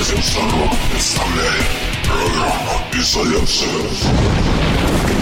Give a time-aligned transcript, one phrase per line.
[0.00, 1.66] Магазин Сорок представляет
[2.04, 5.19] программу «Изоляция».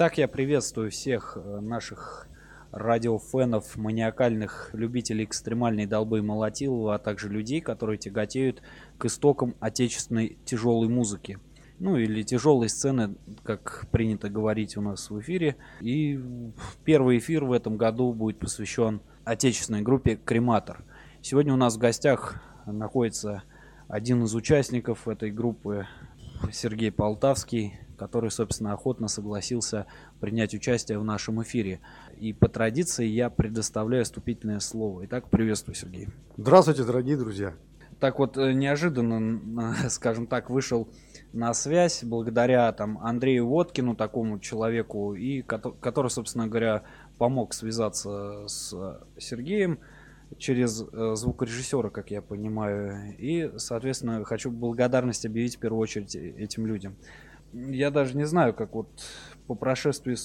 [0.00, 2.28] Итак, я приветствую всех э, наших
[2.70, 8.62] радиофенов, маниакальных любителей экстремальной долбы Молотилова, а также людей, которые тяготеют
[8.96, 11.40] к истокам отечественной тяжелой музыки.
[11.80, 15.56] Ну или тяжелой сцены, как принято говорить у нас в эфире.
[15.80, 16.20] И
[16.84, 20.84] первый эфир в этом году будет посвящен отечественной группе «Крематор».
[21.22, 23.42] Сегодня у нас в гостях находится
[23.88, 25.88] один из участников этой группы,
[26.52, 29.86] Сергей Полтавский, который, собственно, охотно согласился
[30.20, 31.80] принять участие в нашем эфире.
[32.18, 35.04] И по традиции я предоставляю вступительное слово.
[35.06, 36.08] Итак, приветствую, Сергей.
[36.36, 37.54] Здравствуйте, дорогие друзья.
[38.00, 40.88] Так вот, э, неожиданно, скажем так, вышел
[41.32, 46.84] на связь благодаря там Андрею Водкину, такому человеку, и который, собственно говоря,
[47.18, 48.72] помог связаться с
[49.18, 49.78] Сергеем
[50.36, 53.16] через э, звукорежиссера, как я понимаю.
[53.18, 56.96] И, соответственно, хочу благодарность объявить в первую очередь этим людям
[57.52, 58.88] я даже не знаю, как вот
[59.46, 60.16] по прошествии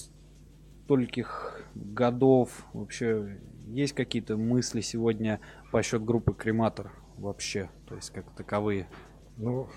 [0.84, 5.40] стольких годов вообще есть какие-то мысли сегодня
[5.72, 8.88] по счет группы Крематор вообще, то есть как таковые?
[9.36, 9.68] Ну,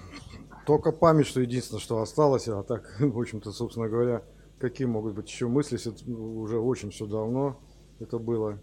[0.66, 4.24] только память, что единственное, что осталось, а так, в общем-то, собственно говоря,
[4.60, 5.78] какие могут быть еще мысли,
[6.12, 7.60] уже очень все давно
[8.00, 8.60] это было.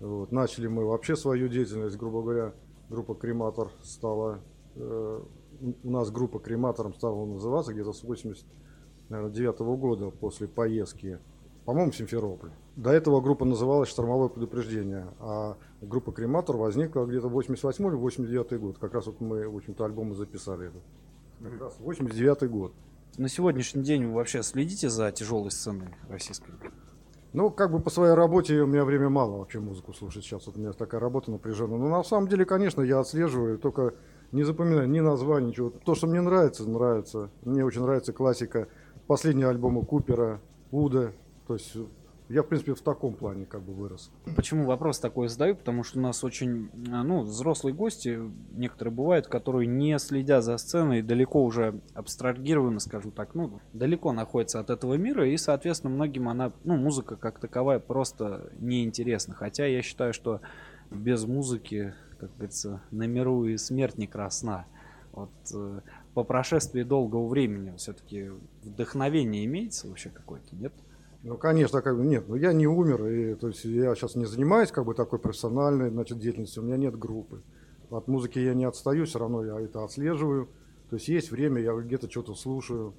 [0.00, 0.32] Вот.
[0.32, 2.54] Начали мы вообще свою деятельность, грубо говоря,
[2.88, 4.40] группа Крематор стала
[4.74, 5.20] э,
[5.82, 11.18] у нас группа крематором стала называться где-то с 89 -го года после поездки,
[11.64, 12.50] по-моему, в Симферополь.
[12.76, 18.78] До этого группа называлась «Штормовое предупреждение», а группа «Крематор» возникла где-то 88 или 89 год.
[18.78, 20.68] Как раз вот мы, в общем-то, альбомы записали.
[20.68, 20.78] Это.
[21.50, 22.72] Как раз 89 год.
[23.16, 26.50] На сегодняшний день вы вообще следите за тяжелой сценой российской?
[27.32, 30.24] Ну, как бы по своей работе у меня время мало вообще музыку слушать.
[30.24, 31.78] Сейчас вот у меня такая работа напряженная.
[31.78, 33.94] Но на самом деле, конечно, я отслеживаю, только
[34.34, 35.70] не запоминаю ни название, ничего.
[35.70, 37.30] То, что мне нравится, нравится.
[37.44, 38.68] Мне очень нравится классика.
[39.06, 40.40] Последние альбомы Купера,
[40.72, 41.12] Уда.
[41.46, 41.76] То есть
[42.28, 44.10] я, в принципе, в таком плане как бы вырос.
[44.34, 45.54] Почему вопрос такой задаю?
[45.54, 48.18] Потому что у нас очень, а, ну, взрослые гости,
[48.52, 54.58] некоторые бывают, которые не следя за сценой, далеко уже абстрагированы, скажем так, ну, далеко находятся
[54.58, 59.34] от этого мира, и, соответственно, многим она, ну, музыка как таковая просто неинтересна.
[59.34, 60.40] Хотя я считаю, что
[60.90, 64.66] без музыки как говорится, на миру и смерть не красна.
[65.12, 65.80] Вот э,
[66.14, 68.30] по прошествии долгого времени все-таки
[68.62, 70.72] вдохновение имеется вообще какое-то, нет?
[71.22, 72.28] Ну, конечно, как бы нет.
[72.28, 75.90] Но я не умер, и то есть я сейчас не занимаюсь как бы такой профессиональной
[75.90, 77.42] значит, деятельностью, у меня нет группы.
[77.90, 80.48] От музыки я не отстаю, все равно я это отслеживаю.
[80.90, 82.94] То есть есть время, я где-то что-то слушаю.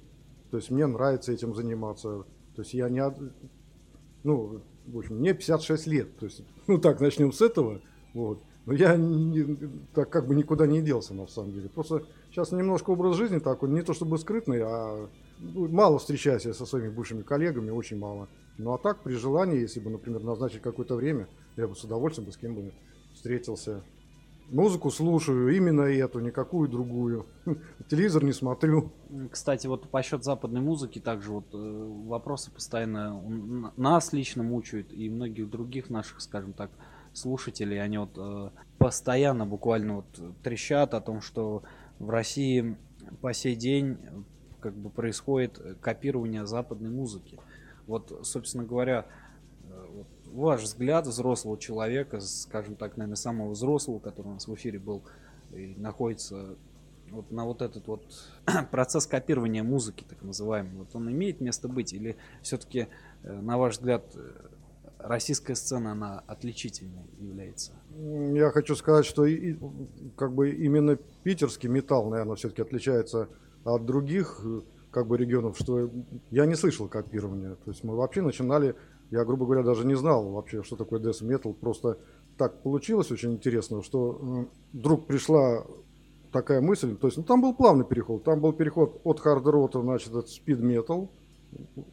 [0.50, 2.24] То есть мне нравится этим заниматься.
[2.54, 3.02] То есть я не...
[4.24, 6.16] Ну, в общем, мне 56 лет.
[6.18, 7.80] То есть, ну так, начнем с этого.
[8.14, 8.42] Вот.
[8.66, 9.56] Но я не,
[9.94, 11.68] так как бы никуда не делся, на самом деле.
[11.68, 15.08] Просто сейчас немножко образ жизни такой, не то чтобы скрытный, а
[15.38, 18.28] ну, мало встречаюсь я со своими бывшими коллегами, очень мало.
[18.58, 22.26] Ну а так, при желании, если бы, например, назначить какое-то время, я бы с удовольствием
[22.26, 22.72] бы с кем бы
[23.14, 23.82] встретился.
[24.48, 27.26] Музыку слушаю, именно эту, никакую другую.
[27.88, 28.92] Телевизор не смотрю.
[29.30, 31.56] Кстати, вот по счет западной музыки также вот э,
[32.06, 33.20] вопросы постоянно
[33.76, 36.70] нас лично мучают и многих других наших, скажем так,
[37.16, 41.62] слушателей, они вот э, постоянно буквально вот трещат о том, что
[41.98, 42.76] в России
[43.20, 43.98] по сей день
[44.60, 47.38] как бы происходит копирование западной музыки.
[47.86, 49.06] Вот, собственно говоря,
[49.64, 54.54] э, вот, ваш взгляд взрослого человека, скажем так, наверное, самого взрослого, который у нас в
[54.54, 55.02] эфире был
[55.52, 56.56] и находится
[57.10, 58.04] вот на вот этот вот
[58.70, 62.88] процесс копирования музыки, так называемый, вот он имеет место быть или все-таки,
[63.22, 64.04] э, на ваш взгляд,
[64.98, 67.72] российская сцена, она отличительной является?
[68.34, 69.56] Я хочу сказать, что и,
[70.16, 73.28] как бы именно питерский металл, наверное, все-таки отличается
[73.64, 74.44] от других
[74.90, 75.90] как бы регионов, что
[76.30, 77.56] я не слышал копирования.
[77.56, 78.74] То есть мы вообще начинали,
[79.10, 81.52] я, грубо говоря, даже не знал вообще, что такое death metal.
[81.54, 81.98] Просто
[82.38, 85.64] так получилось очень интересно, что вдруг пришла
[86.32, 90.14] такая мысль, то есть ну, там был плавный переход, там был переход от хард-рота, значит,
[90.14, 91.08] от metal,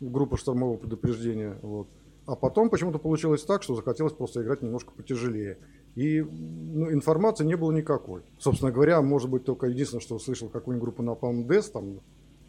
[0.02, 1.88] группа штормового предупреждения, вот,
[2.26, 5.58] а потом почему-то получилось так, что захотелось просто играть немножко потяжелее.
[5.96, 8.22] И ну, информации не было никакой.
[8.40, 12.00] Собственно говоря, может быть, только единственное, что услышал какую-нибудь группу Napalm Death, там,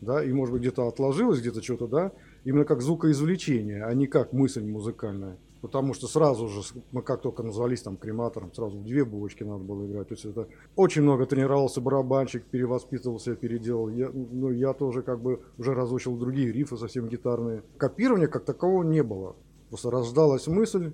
[0.00, 2.12] да, и может быть где-то отложилось, где-то что-то, да,
[2.44, 5.36] именно как звукоизвлечение, а не как мысль музыкальная.
[5.60, 6.60] Потому что сразу же,
[6.92, 10.08] мы как только назвались там крематором, сразу в две булочки надо было играть.
[10.08, 13.88] То есть это очень много тренировался барабанщик, перевоспитывался, переделал.
[13.88, 17.62] Я, ну, я тоже как бы уже разучил другие рифы совсем гитарные.
[17.78, 19.36] Копирования как такового не было.
[19.74, 20.92] Просто рождалась мысль,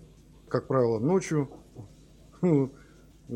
[0.48, 1.50] как правило, ночью.
[2.40, 2.72] Ну,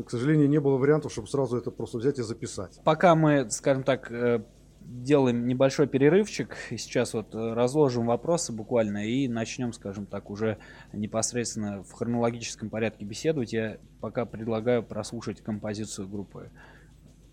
[0.03, 2.81] к сожалению, не было вариантов, чтобы сразу это просто взять и записать.
[2.83, 4.43] Пока мы, скажем так, э,
[4.79, 6.57] делаем небольшой перерывчик.
[6.71, 10.57] И сейчас вот э, разложим вопросы буквально и начнем, скажем так, уже
[10.93, 13.53] непосредственно в хронологическом порядке беседовать.
[13.53, 16.49] Я пока предлагаю прослушать композицию группы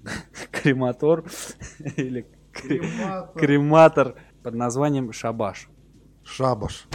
[0.51, 1.25] Крематор
[1.97, 4.17] или Крематор.
[4.43, 5.71] Под названием Шабаш.
[6.25, 6.89] Шабаш.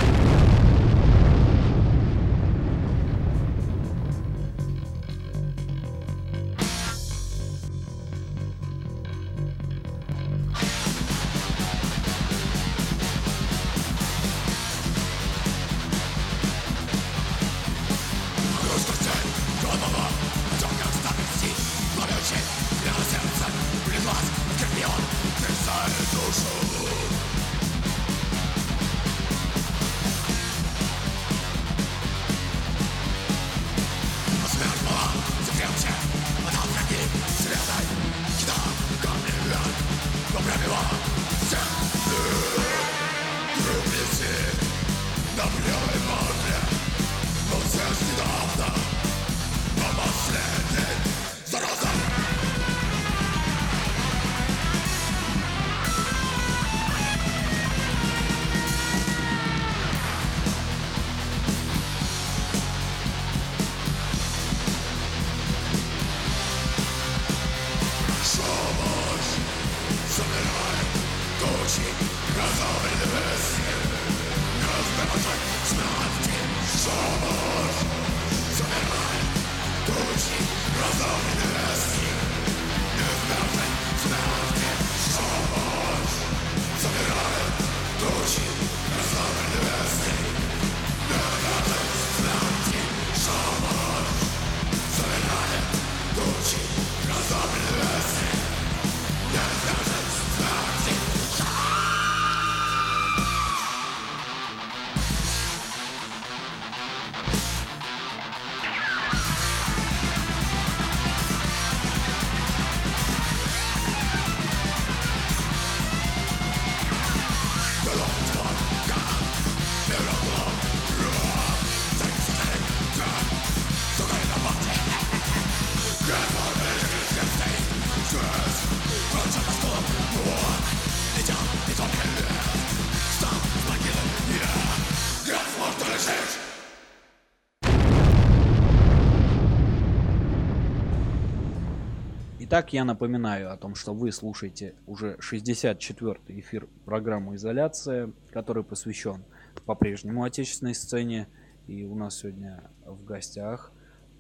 [142.58, 149.24] Итак, я напоминаю о том, что вы слушаете уже 64-й эфир программы «Изоляция», который посвящен
[149.68, 151.28] по-прежнему отечественной сцене.
[151.68, 153.72] И у нас сегодня в гостях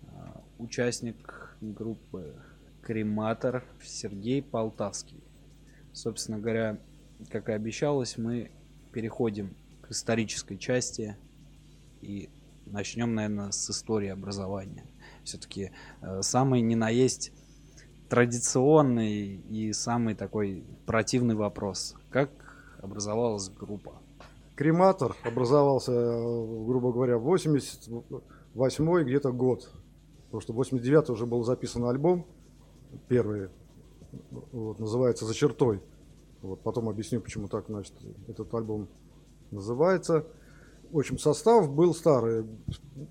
[0.04, 2.36] а, участник группы
[2.84, 5.24] «Крематор» Сергей Полтавский.
[5.92, 6.78] Собственно говоря,
[7.32, 8.52] как и обещалось, мы
[8.94, 11.18] переходим к исторической части
[12.02, 12.30] и
[12.68, 14.86] начнем, наверное, с истории образования.
[15.24, 15.72] Все-таки
[16.04, 17.32] э, самый не наесть
[18.10, 21.96] традиционный и самый такой противный вопрос.
[22.10, 22.30] Как
[22.82, 23.94] образовалась группа?
[24.56, 29.70] Крематор образовался, грубо говоря, в 88 где-то год.
[30.26, 32.26] Потому что в 89 уже был записан альбом,
[33.08, 33.50] первый,
[34.52, 35.82] вот, называется «За чертой».
[36.42, 37.94] Вот, потом объясню, почему так, значит,
[38.28, 38.88] этот альбом
[39.52, 40.26] называется.
[40.92, 42.46] В общем, состав был старый.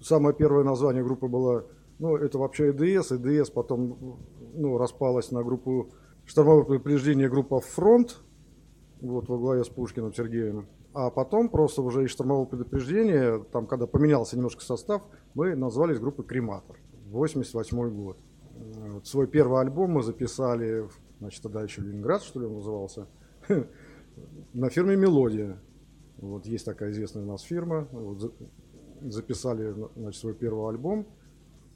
[0.03, 1.67] Самое первое название группы было,
[1.99, 3.13] ну, это вообще ЭДС.
[3.13, 4.19] ЭДС потом
[4.57, 5.91] ну, распалась на группу
[6.25, 8.23] штурмовое предупреждение группа «Фронт»,
[9.01, 10.67] вот во главе с Пушкиным Сергеем.
[10.93, 15.03] А потом просто уже из штурмового предупреждения, там, когда поменялся немножко состав,
[15.35, 16.77] мы назвались группой «Крематор».
[17.11, 18.19] 88 год.
[18.55, 20.89] Вот свой первый альбом мы записали,
[21.21, 23.07] значит, тогда еще Ленинград, что ли, он назывался,
[24.55, 25.61] на фирме «Мелодия».
[26.17, 27.87] Вот есть такая известная у нас фирма.
[27.93, 28.35] Вот,
[29.03, 31.07] записали значит, свой первый альбом.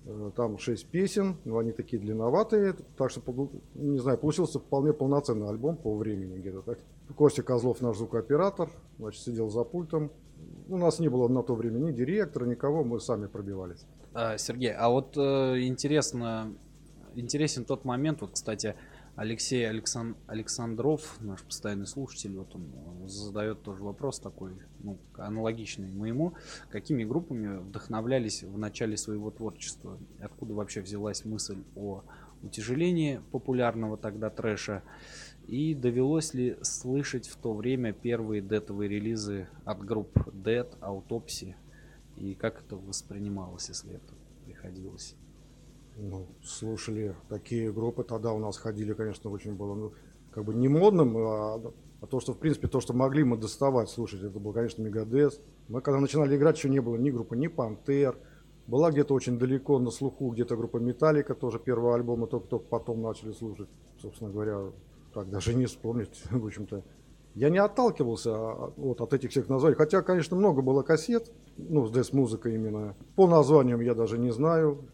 [0.07, 5.49] Э, там шесть песен, но они такие длинноватые, так что, не знаю, получился вполне полноценный
[5.49, 6.79] альбом по времени где-то так.
[7.17, 10.11] Костя Козлов, наш звукооператор, значит, сидел за пультом.
[10.69, 13.85] у нас не было на то время ни директора, никого, мы сами пробивались.
[14.15, 16.55] А, Сергей, а вот э, интересно,
[17.15, 18.77] интересен тот момент, вот, кстати,
[19.21, 20.17] Алексей Алексан...
[20.29, 26.37] Александров, наш постоянный слушатель, вот он задает тоже вопрос такой, ну, аналогичный моему.
[26.71, 29.99] Какими группами вдохновлялись в начале своего творчества?
[30.23, 32.03] Откуда вообще взялась мысль о
[32.41, 34.83] утяжелении популярного тогда трэша?
[35.47, 41.57] И довелось ли слышать в то время первые детовые релизы от групп Dead, Autopsy?
[42.17, 44.15] И как это воспринималось, если это
[44.47, 45.15] приходилось?
[45.97, 49.93] Ну, слушали такие группы, тогда у нас ходили, конечно, очень было, ну,
[50.31, 51.61] как бы не модным, а,
[52.01, 55.41] а то, что, в принципе, то, что могли мы доставать, слушать, это был, конечно, Мегадес.
[55.69, 58.17] Мы когда начинали играть, еще не было ни группы, ни Пантер.
[58.67, 63.03] Была где-то очень далеко на слуху где-то группа Металлика, тоже первый альбом, мы только-только потом
[63.03, 63.69] начали слушать.
[64.01, 64.73] Собственно говоря,
[65.13, 66.85] так даже не вспомнить, в общем-то.
[67.35, 69.77] Я не отталкивался а, вот, от этих всех названий.
[69.77, 72.97] Хотя, конечно, много было кассет, ну, с дэс-музыкой именно.
[73.17, 74.89] По названиям я даже не знаю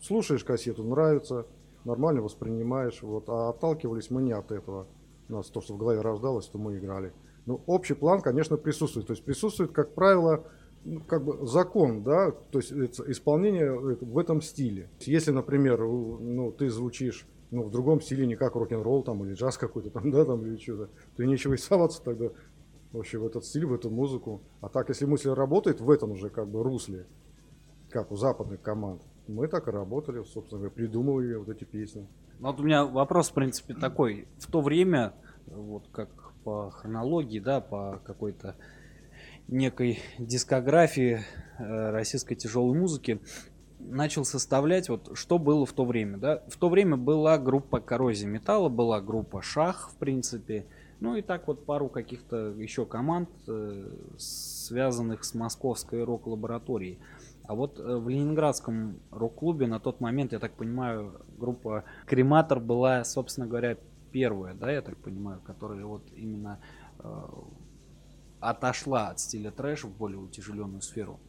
[0.00, 1.46] слушаешь кассету, нравится,
[1.84, 3.02] нормально воспринимаешь.
[3.02, 4.86] Вот, а отталкивались мы не от этого.
[5.28, 7.12] У нас то, что в голове рождалось, то мы играли.
[7.46, 9.06] Ну, общий план, конечно, присутствует.
[9.06, 10.44] То есть присутствует, как правило,
[10.84, 14.90] ну, как бы закон, да, то есть исполнение в этом стиле.
[15.00, 19.56] Если, например, ну, ты звучишь ну, в другом стиле, не как рок-н-ролл там или джаз
[19.56, 22.26] какой-то там, да, там или что-то, то и нечего и соваться тогда
[22.92, 24.42] вообще в этот стиль, в эту музыку.
[24.60, 27.06] А так, если мысль работает в этом уже как бы русле,
[27.90, 32.06] как у западных команд, мы так и работали, собственно говоря, придумывали вот эти песни.
[32.40, 34.28] Ну, вот у меня вопрос, в принципе, такой.
[34.38, 35.14] В то время,
[35.46, 36.08] вот как
[36.44, 38.56] по хронологии, да, по какой-то
[39.48, 41.24] некой дискографии
[41.58, 43.20] э, российской тяжелой музыки,
[43.78, 46.42] начал составлять, вот что было в то время, да.
[46.48, 50.66] В то время была группа коррозии металла, была группа Шах, в принципе,
[51.00, 56.98] ну и так вот пару каких-то еще команд, э, связанных с московской рок-лабораторией.
[57.46, 63.04] А вот э, в Ленинградском рок-клубе на тот момент, я так понимаю, группа Крематор была,
[63.04, 63.76] собственно говоря,
[64.12, 66.58] первая, да, я так понимаю, которая вот именно
[67.00, 67.22] э,
[68.40, 71.20] отошла от стиля трэш в более утяжеленную сферу.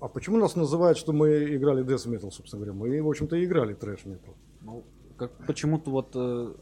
[0.00, 2.78] А почему нас называют, что мы играли death metal, собственно говоря?
[2.78, 4.34] Мы, в общем-то, играли трэш metal.
[4.60, 4.84] Ну,
[5.16, 6.54] как, почему-то вот э,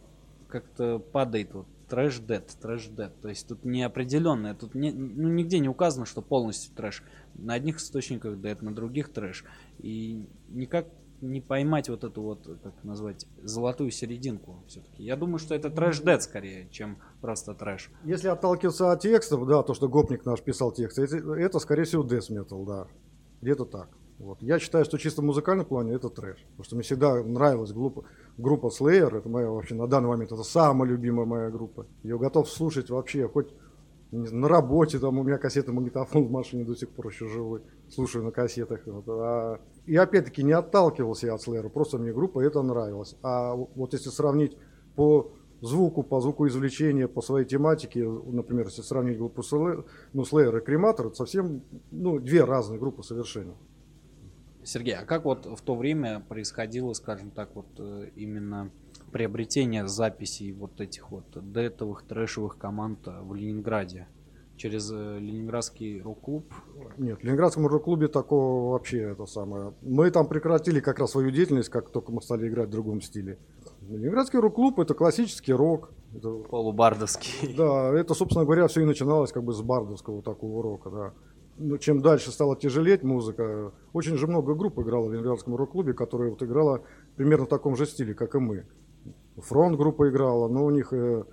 [0.47, 3.20] как-то падает вот трэш дед, трэш дед.
[3.20, 7.02] То есть тут неопределенное, тут не, ну, нигде не указано, что полностью трэш.
[7.35, 9.44] На одних источниках дед, на других трэш.
[9.78, 10.87] И никак
[11.20, 15.02] не поймать вот эту вот, как назвать, золотую серединку все-таки.
[15.02, 17.90] Я думаю, что это трэш дед скорее, чем просто трэш.
[18.05, 22.02] Если отталкиваться от текстов, да, то, что гопник наш писал текст, это, это скорее всего
[22.05, 22.87] death metal, да.
[23.42, 23.90] Где-то так.
[24.23, 24.41] Вот.
[24.41, 26.39] Я считаю, что чисто в музыкальном плане это трэш.
[26.53, 28.05] Потому что мне всегда нравилась группа,
[28.39, 29.19] группа Slayer.
[29.19, 31.87] Это моя вообще на данный момент это самая любимая моя группа.
[32.05, 33.53] Я готов слушать вообще хоть
[34.13, 37.63] на работе, там у меня кассеты магнитофон в машине до сих пор еще живой.
[37.89, 38.83] Слушаю на кассетах.
[38.87, 39.05] Вот.
[39.09, 43.17] А, и опять-таки не отталкивался я от Slayer, просто мне группа это нравилась.
[43.23, 44.57] А вот если сравнить
[44.95, 45.33] по
[45.63, 51.07] звуку, по звукоизвлечению, по своей тематике, например, если сравнить группу Slayer, ну, Slayer и Крематор,
[51.07, 53.55] это совсем ну, две разные группы совершенно.
[54.64, 58.70] Сергей, а как вот в то время происходило, скажем так, вот э, именно
[59.11, 64.09] приобретение записей вот этих вот детовых трэшевых команд в Ленинграде?
[64.57, 66.53] Через э, Ленинградский рок-клуб?
[66.96, 69.75] Нет, в Ленинградском рок-клубе такого вообще это самое.
[69.83, 73.38] Мы там прекратили как раз свою деятельность, как только мы стали играть в другом стиле.
[73.88, 75.90] Ленинградский рок-клуб это классический рок.
[76.14, 77.55] Это, Полубардовский.
[77.57, 81.12] Да, это, собственно говоря, все и начиналось как бы с бардовского такого рока, да
[81.81, 86.43] чем дальше стала тяжелеть музыка, очень же много групп играло в Ленинградском рок-клубе, которая вот
[86.43, 86.83] играла
[87.17, 88.67] примерно в таком же стиле, как и мы.
[89.37, 91.25] Фронт группа играла, но у них э,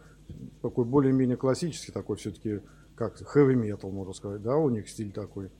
[0.61, 2.61] такой более-менее классический такой все-таки,
[2.95, 5.51] как heavy metal, можно сказать, да, у них стиль такой.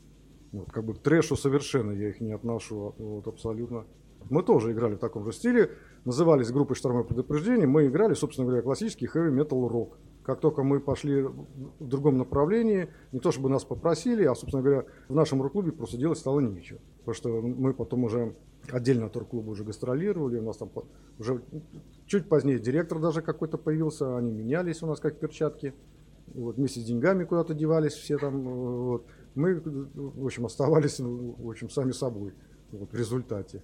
[0.52, 3.86] Вот, как бы к трэшу совершенно я их не отношу, вот абсолютно.
[4.30, 5.72] Мы тоже играли в таком же стиле,
[6.06, 9.98] назывались группой «Штормое предупреждение», мы играли, собственно говоря, классический heavy metal рок.
[10.24, 14.86] Как только мы пошли в другом направлении, не то чтобы нас попросили, а, собственно говоря,
[15.08, 16.80] в нашем рок-клубе просто делать стало нечего.
[17.00, 18.36] Потому что мы потом уже
[18.72, 20.70] отдельно от рок-клуба уже гастролировали, у нас там
[21.18, 21.42] уже
[22.06, 25.74] чуть позднее директор даже какой-то появился, они менялись у нас как перчатки.
[26.28, 28.44] Вот, вместе с деньгами куда-то девались все там.
[28.44, 29.08] Вот.
[29.34, 32.34] Мы, в общем, оставались, в общем, сами собой
[32.72, 33.64] вот, в результате.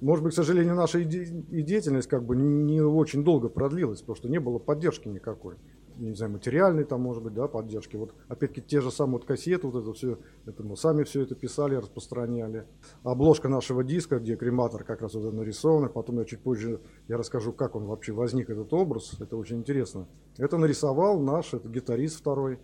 [0.00, 4.28] Может быть, к сожалению, наша и деятельность как бы не очень долго продлилась, потому что
[4.28, 5.56] не было поддержки никакой
[5.98, 7.96] не знаю, материальной там, может быть, да, поддержки.
[7.96, 11.34] Вот, опять-таки, те же самые вот кассеты, вот это все, это мы сами все это
[11.34, 12.66] писали, распространяли.
[13.02, 17.52] Обложка нашего диска, где крематор как раз вот нарисован, потом я чуть позже я расскажу,
[17.52, 20.06] как он вообще возник, этот образ, это очень интересно.
[20.36, 22.58] Это нарисовал наш это гитарист второй,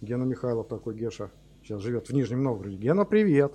[0.00, 1.30] Гена Михайлов такой, Геша,
[1.62, 2.76] сейчас живет в Нижнем Новгороде.
[2.76, 3.52] Гена, привет!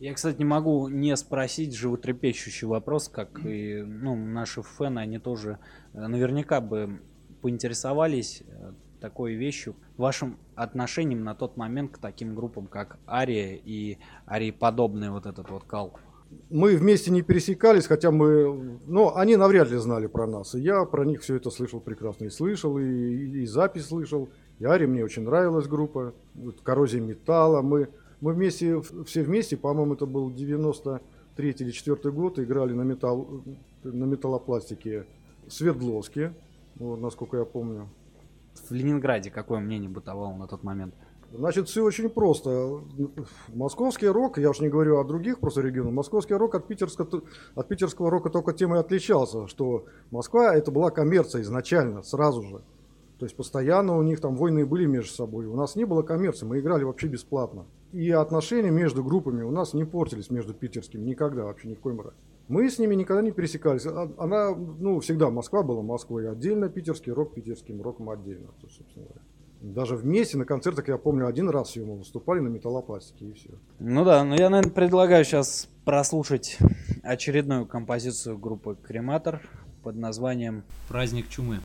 [0.00, 5.58] Я, кстати, не могу не спросить животрепещущий вопрос, как и ну, наши фэны, они тоже
[5.92, 7.00] э, наверняка бы
[7.40, 13.98] поинтересовались э, такой вещью, вашим отношением на тот момент к таким группам, как Ария и
[14.26, 15.98] Арии подобный вот этот вот кал.
[16.50, 20.54] Мы вместе не пересекались, хотя мы, ну, они навряд ли знали про нас.
[20.54, 22.26] И я про них все это слышал прекрасно.
[22.26, 24.28] И слышал, и, и, и запись слышал.
[24.58, 26.12] И Ари мне очень нравилась группа.
[26.34, 27.62] Вот, Коррозия металла.
[27.62, 27.88] Мы,
[28.20, 33.42] мы вместе, все вместе, по-моему, это был 93 или 4 год, играли на, металл,
[33.82, 35.06] на металлопластике
[35.46, 36.34] в Свердловске,
[36.76, 37.88] вот, насколько я помню.
[38.68, 40.94] В Ленинграде какое мнение бытовало на тот момент?
[41.32, 42.80] Значит, все очень просто.
[43.48, 47.22] Московский рок, я уж не говорю о других просто регионах, московский рок от питерского,
[47.54, 52.62] от питерского рока только тем и отличался, что Москва это была коммерция изначально, сразу же.
[53.18, 55.46] То есть постоянно у них там войны были между собой.
[55.46, 57.66] У нас не было коммерции, мы играли вообще бесплатно.
[57.92, 62.00] И отношения между группами у нас не портились между питерскими никогда, вообще ни в коем
[62.00, 62.16] разе.
[62.48, 63.86] Мы с ними никогда не пересекались.
[63.86, 69.20] А, она, ну, всегда Москва была Москвой отдельно, питерский рок питерским роком отдельно, собственно говоря.
[69.60, 73.50] Даже вместе на концертах, я помню, один раз мы выступали на металлопластике и все.
[73.80, 76.58] Ну да, но я, наверное, предлагаю сейчас прослушать
[77.02, 79.42] очередную композицию группы Крематор
[79.82, 81.60] под названием «Праздник чумы».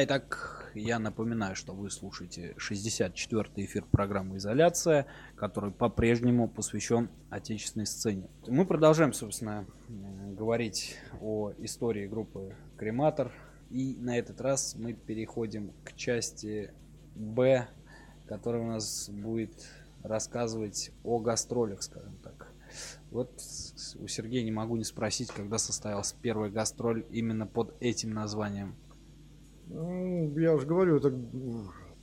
[0.00, 8.28] Итак, я напоминаю, что вы слушаете 64-й эфир программы «Изоляция», который по-прежнему посвящен отечественной сцене.
[8.46, 13.32] Мы продолжаем, собственно, говорить о истории группы «Крематор».
[13.70, 16.72] И на этот раз мы переходим к части
[17.16, 17.66] «Б»,
[18.28, 19.66] которая у нас будет
[20.04, 22.52] рассказывать о гастролях, скажем так.
[23.10, 23.32] Вот
[23.98, 28.76] у Сергея не могу не спросить, когда состоялась первая гастроль именно под этим названием–
[29.70, 31.08] я уже говорю, это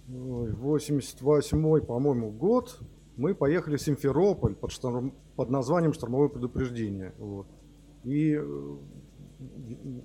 [0.07, 2.79] 88-й, по-моему, год.
[3.17, 7.13] Мы поехали в Симферополь под, шторм, под названием «Штормовое предупреждение».
[7.17, 7.47] Вот.
[8.03, 8.77] И э,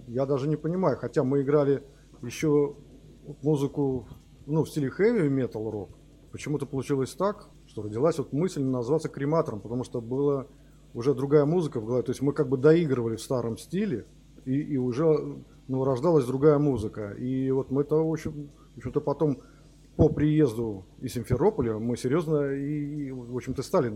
[0.09, 1.83] я даже не понимаю, хотя мы играли
[2.23, 2.77] еще
[3.42, 4.09] музыку
[4.46, 5.90] ну, в стиле хэви метал рок,
[6.33, 10.46] почему-то получилось так, что родилась вот мысль назваться крематором, потому что была
[10.94, 12.03] уже другая музыка в голове.
[12.03, 14.07] То есть мы как бы доигрывали в старом стиле,
[14.44, 17.12] и, и уже ну, рождалась другая музыка.
[17.12, 18.50] И вот мы это, в общем,
[18.92, 19.38] то потом
[19.96, 23.88] по приезду из Симферополя мы серьезно и, в общем-то, стали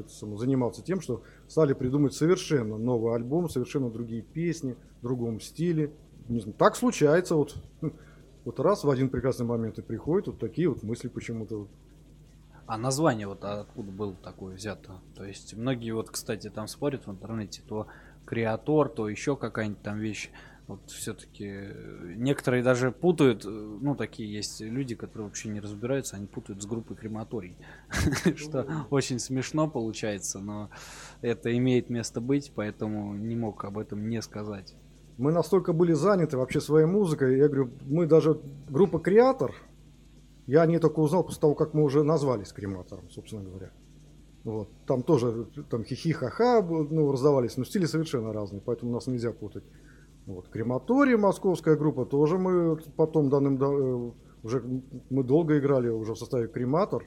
[0.00, 5.92] это, заниматься тем, что стали придумать совершенно новый альбом, совершенно другие песни, в другом стиле.
[6.28, 7.54] Не знаю, так случается, вот,
[8.44, 11.68] вот раз в один прекрасный момент и приходят вот такие вот мысли почему-то.
[12.66, 15.00] А название вот откуда было такое взято?
[15.14, 17.86] То есть многие вот, кстати, там спорят в интернете, то
[18.24, 20.30] креатор, то еще какая-нибудь там вещь.
[20.70, 26.14] Вот все-таки э, некоторые даже путают, э, ну такие есть люди, которые вообще не разбираются,
[26.14, 27.56] они путают с группой крематорий,
[28.36, 30.70] что очень смешно получается, но
[31.22, 34.76] это имеет место быть, поэтому не мог об этом не сказать.
[35.18, 39.52] Мы настолько были заняты вообще своей музыкой, я говорю, мы даже группа Креатор,
[40.46, 43.72] я не только узнал после того, как мы уже назвались крематором, собственно говоря.
[44.44, 44.70] Вот.
[44.86, 49.64] Там тоже там хихи-ха-ха ну, раздавались, но стили совершенно разные, поэтому нас нельзя путать.
[50.34, 50.48] Вот.
[50.48, 54.12] Крематорий, московская группа, тоже мы потом данным, э,
[54.42, 54.62] уже
[55.10, 57.04] мы долго играли уже в составе крематор.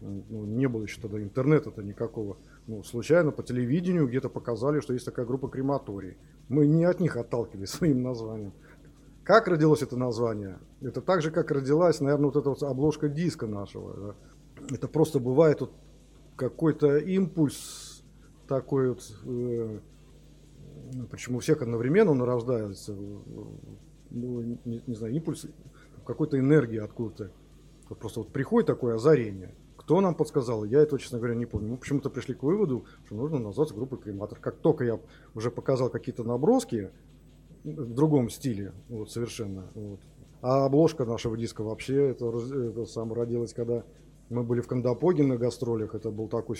[0.00, 2.38] Ну, не было еще тогда интернета-то никакого.
[2.66, 6.16] Ну, случайно по телевидению где-то показали, что есть такая группа крематорий.
[6.48, 8.52] Мы не от них отталкивались своим названием.
[9.22, 10.58] Как родилось это название?
[10.80, 13.94] Это так же, как родилась, наверное, вот эта вот обложка диска нашего.
[13.94, 14.74] Да?
[14.74, 15.72] Это просто бывает вот
[16.36, 18.02] какой-то импульс
[18.48, 19.78] такой вот э,
[20.92, 22.94] ну, почему у всех одновременно он рождается,
[24.10, 25.46] ну, не, не знаю, импульс
[26.04, 27.30] какой-то энергии откуда-то.
[27.88, 29.54] Вот просто вот приходит такое озарение.
[29.76, 31.70] Кто нам подсказал, я этого, честно говоря, не помню.
[31.70, 34.38] Мы почему-то пришли к выводу, что нужно назваться группой крематор.
[34.38, 35.00] Как только я
[35.34, 36.90] уже показал какие-то наброски
[37.64, 39.70] в другом стиле, вот совершенно.
[39.74, 40.00] Вот.
[40.42, 43.84] А обложка нашего диска вообще, это, это сам родилась, когда
[44.28, 45.94] мы были в Кандапоге на гастролях.
[45.94, 46.56] Это был такой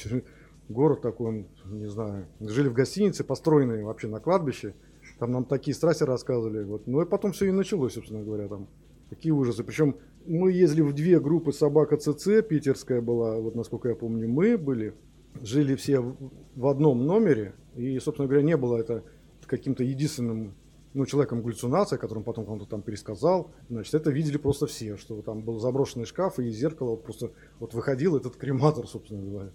[0.70, 4.74] город такой, не знаю, жили в гостинице, построенной вообще на кладбище.
[5.18, 6.64] Там нам такие страсти рассказывали.
[6.64, 6.86] Вот.
[6.86, 8.68] Ну и потом все и началось, собственно говоря, там.
[9.10, 9.64] Такие ужасы.
[9.64, 14.56] Причем мы ездили в две группы собака ЦЦ, питерская была, вот насколько я помню, мы
[14.56, 14.94] были.
[15.42, 17.54] Жили все в одном номере.
[17.76, 19.02] И, собственно говоря, не было это
[19.46, 20.54] каким-то единственным
[20.94, 23.50] ну, человеком галлюцинация, которым потом кому-то там пересказал.
[23.68, 27.32] Значит, это видели просто все, что там был заброшенный шкаф и из зеркала вот просто
[27.58, 29.50] вот выходил этот крематор, собственно говоря.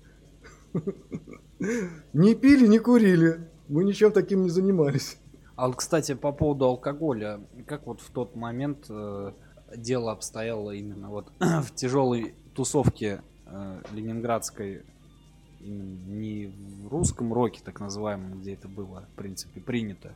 [2.13, 3.49] Не пили, не курили.
[3.67, 5.17] Мы ничем таким не занимались.
[5.55, 9.31] А вот, кстати, по поводу алкоголя, как вот в тот момент э,
[9.75, 14.83] дело обстояло именно вот в тяжелой тусовке э, ленинградской
[15.61, 20.13] не в русском роке, так называемом, где это было, в принципе, принято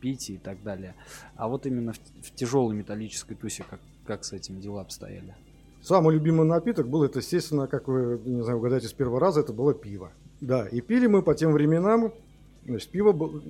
[0.00, 0.94] пить и так далее,
[1.36, 5.34] а вот именно в, в тяжелой металлической тусе, как, как с этим дела обстояли?
[5.82, 9.52] Самый любимый напиток был, это, естественно, как вы, не знаю, угадаете с первого раза, это
[9.52, 10.12] было пиво.
[10.40, 12.12] Да, и пили мы по тем временам,
[12.66, 13.42] значит, пиво, было,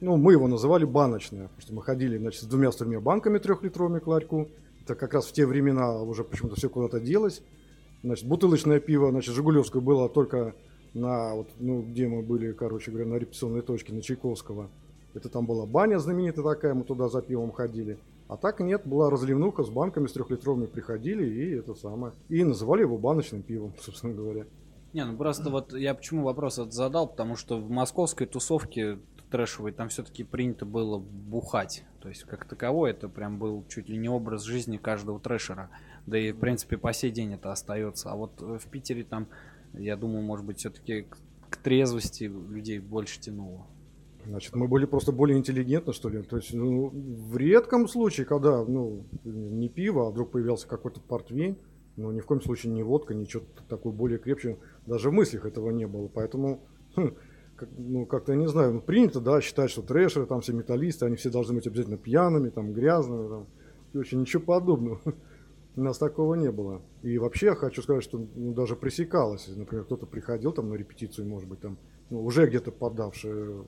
[0.00, 4.06] ну, мы его называли баночное, потому что мы ходили, значит, с двумя-тремя банками трехлитровыми к
[4.06, 4.48] ларьку.
[4.82, 7.42] Это как раз в те времена уже почему-то все куда-то делось.
[8.02, 10.54] Значит, бутылочное пиво, значит, Жигулевское было только
[10.94, 14.68] на, вот, ну, где мы были, короче говоря, на репетиционной точке, на Чайковского.
[15.14, 17.98] Это там была баня знаменитая такая, мы туда за пивом ходили.
[18.28, 22.12] А так нет, была разливнуха с банками с трехлитровыми приходили и это самое.
[22.28, 24.46] И называли его баночным пивом, собственно говоря.
[24.92, 28.98] Не, ну просто вот я почему вопрос этот задал, потому что в московской тусовке
[29.30, 31.84] трэшевой там все-таки принято было бухать.
[32.00, 35.70] То есть как таковой это прям был чуть ли не образ жизни каждого трэшера.
[36.06, 38.10] Да и в принципе по сей день это остается.
[38.10, 39.26] А вот в Питере там,
[39.74, 41.18] я думаю, может быть все-таки к,
[41.50, 43.66] к трезвости людей больше тянуло.
[44.28, 46.22] Значит, мы были просто более интеллигентны, что ли.
[46.22, 51.56] То есть, ну, в редком случае, когда, ну, не пиво, а вдруг появлялся какой-то портвейн,
[51.96, 55.70] ну, ни в коем случае не водка, ничего такое более крепче, даже в мыслях этого
[55.70, 56.08] не было.
[56.08, 56.60] Поэтому,
[56.96, 57.14] хм,
[57.78, 61.16] ну, как-то, я не знаю, ну, принято, да, считать, что трэшеры, там все металлисты, они
[61.16, 63.46] все должны быть обязательно пьяными, там, грязными, там,
[63.94, 65.00] очень ничего подобного.
[65.76, 66.82] У нас такого не было.
[67.02, 69.46] И вообще хочу сказать, что ну, даже пресекалось.
[69.54, 73.62] Например, кто-то приходил там на репетицию, может быть, там, ну, уже где-то поддавший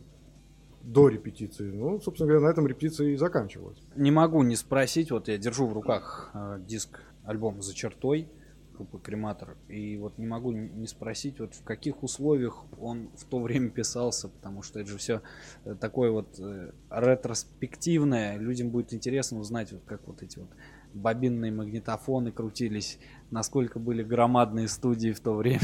[0.92, 1.70] до репетиции.
[1.70, 3.78] Ну, собственно говоря, на этом репетиция и заканчивалась.
[3.94, 8.28] Не могу не спросить, вот я держу в руках э, диск альбом «За чертой»
[8.72, 13.40] группы «Крематор», и вот не могу не спросить, вот в каких условиях он в то
[13.40, 15.20] время писался, потому что это же все
[15.64, 20.48] э, такое вот э, ретроспективное, людям будет интересно узнать, вот как вот эти вот
[20.94, 22.98] бобинные магнитофоны крутились,
[23.30, 25.60] насколько были громадные студии в то время.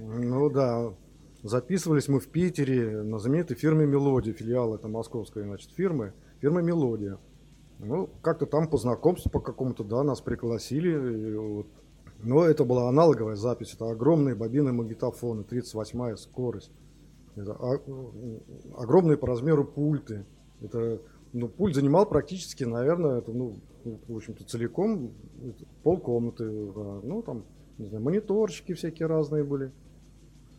[0.00, 0.92] Ну да,
[1.48, 7.18] Записывались мы в Питере на знаменитой фирме «Мелодия», филиал это московской значит, фирмы, фирма «Мелодия».
[7.78, 11.34] Ну, как-то там по знакомству по какому-то, да, нас пригласили.
[11.36, 11.66] Вот.
[12.22, 16.70] Но это была аналоговая запись, это огромные бобины магнитофоны, 38-я скорость.
[17.34, 17.56] Это
[18.76, 20.26] огромные по размеру пульты.
[20.60, 21.00] Это,
[21.32, 25.12] ну, пульт занимал практически, наверное, это, ну, в общем-то, целиком
[25.82, 26.44] полкомнаты.
[26.74, 27.00] Да.
[27.02, 27.44] Ну, там,
[27.78, 29.72] не знаю, мониторчики всякие разные были.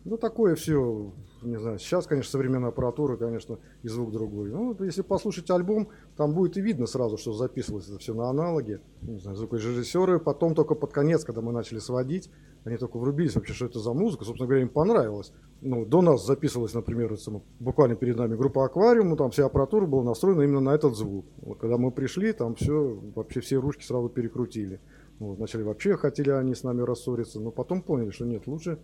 [0.06, 4.50] Ну, такое все, не знаю, сейчас, конечно, современная аппаратура, конечно, и звук другой.
[4.50, 8.82] Ну, если послушать альбом, там будет и видно сразу, что записывалось это все на аналоге.
[9.02, 12.30] Не знаю, звукорежиссеры потом только под конец, когда мы начали сводить,
[12.64, 14.24] они только врубились вообще, что это за музыка.
[14.24, 15.34] Собственно говоря, им понравилось.
[15.62, 17.16] Ну, до нас записывалась, например,
[17.60, 21.26] буквально перед нами группа «Аквариум», там вся аппаратура была настроена именно на этот звук.
[21.42, 24.80] Вот, когда мы пришли, там все, вообще все ручки сразу перекрутили.
[25.20, 28.80] Вот, вначале вообще хотели они с нами рассориться, но потом поняли, что нет, лучше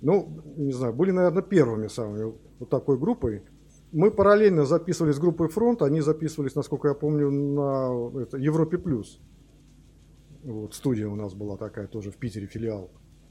[0.00, 3.42] ну, не знаю, были, наверное, первыми самыми вот такой группой.
[3.92, 8.78] Мы параллельно записывались с группой «Фронт», они записывались, насколько я помню, на это, Европе+.
[8.78, 9.20] плюс.
[10.42, 12.90] Вот, студия у нас была такая тоже в Питере, филиал.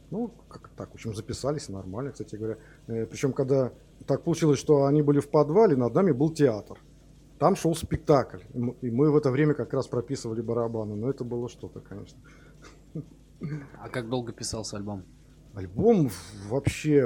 [0.10, 2.58] Ну, как так, в общем, записались нормально, кстати говоря.
[2.88, 3.72] Э, причем, когда
[4.06, 6.80] так получилось, что они были в подвале, над нами был театр.
[7.40, 8.40] Там шел спектакль.
[8.82, 10.96] И мы в это время как раз прописывали барабаны.
[10.96, 12.20] Но это было что-то, конечно.
[13.80, 15.04] А как долго писался альбом?
[15.58, 16.12] Альбом
[16.50, 17.02] вообще,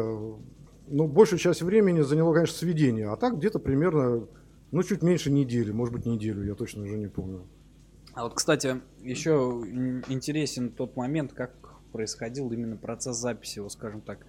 [0.88, 4.28] ну, большую часть времени заняло, конечно, сведение, а так где-то примерно,
[4.72, 7.48] ну, чуть меньше недели, может быть, неделю, я точно уже не помню.
[8.14, 9.32] А вот, кстати, еще
[10.10, 14.26] интересен тот момент, как происходил именно процесс записи, вот, скажем так,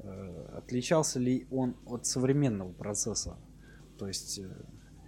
[0.00, 3.38] э, отличался ли он от современного процесса?
[3.96, 4.50] То есть э,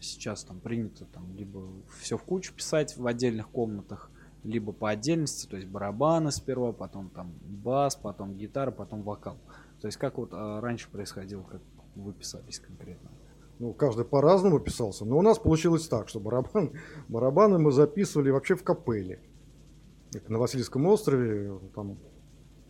[0.01, 1.69] сейчас там принято там либо
[2.01, 4.11] все в кучу писать в отдельных комнатах,
[4.45, 9.39] либо по отдельности, то есть барабаны сперва, потом там бас, потом гитара, потом вокал.
[9.81, 11.61] То есть как вот а, раньше происходило, как
[11.97, 13.11] вы писались конкретно?
[13.59, 15.05] Ну, каждый по-разному писался.
[15.05, 16.73] Но у нас получилось так, что барабан,
[17.09, 19.21] барабаны мы записывали вообще в капелле.
[20.29, 21.99] На Васильевском острове, там,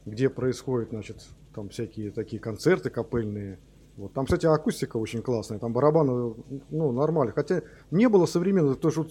[0.07, 3.59] где происходят, значит, там всякие такие концерты капельные.
[3.97, 4.13] Вот.
[4.13, 6.35] Там, кстати, акустика очень классная, там барабаны,
[6.71, 7.33] ну, нормально.
[7.33, 9.07] Хотя не было современных, то, что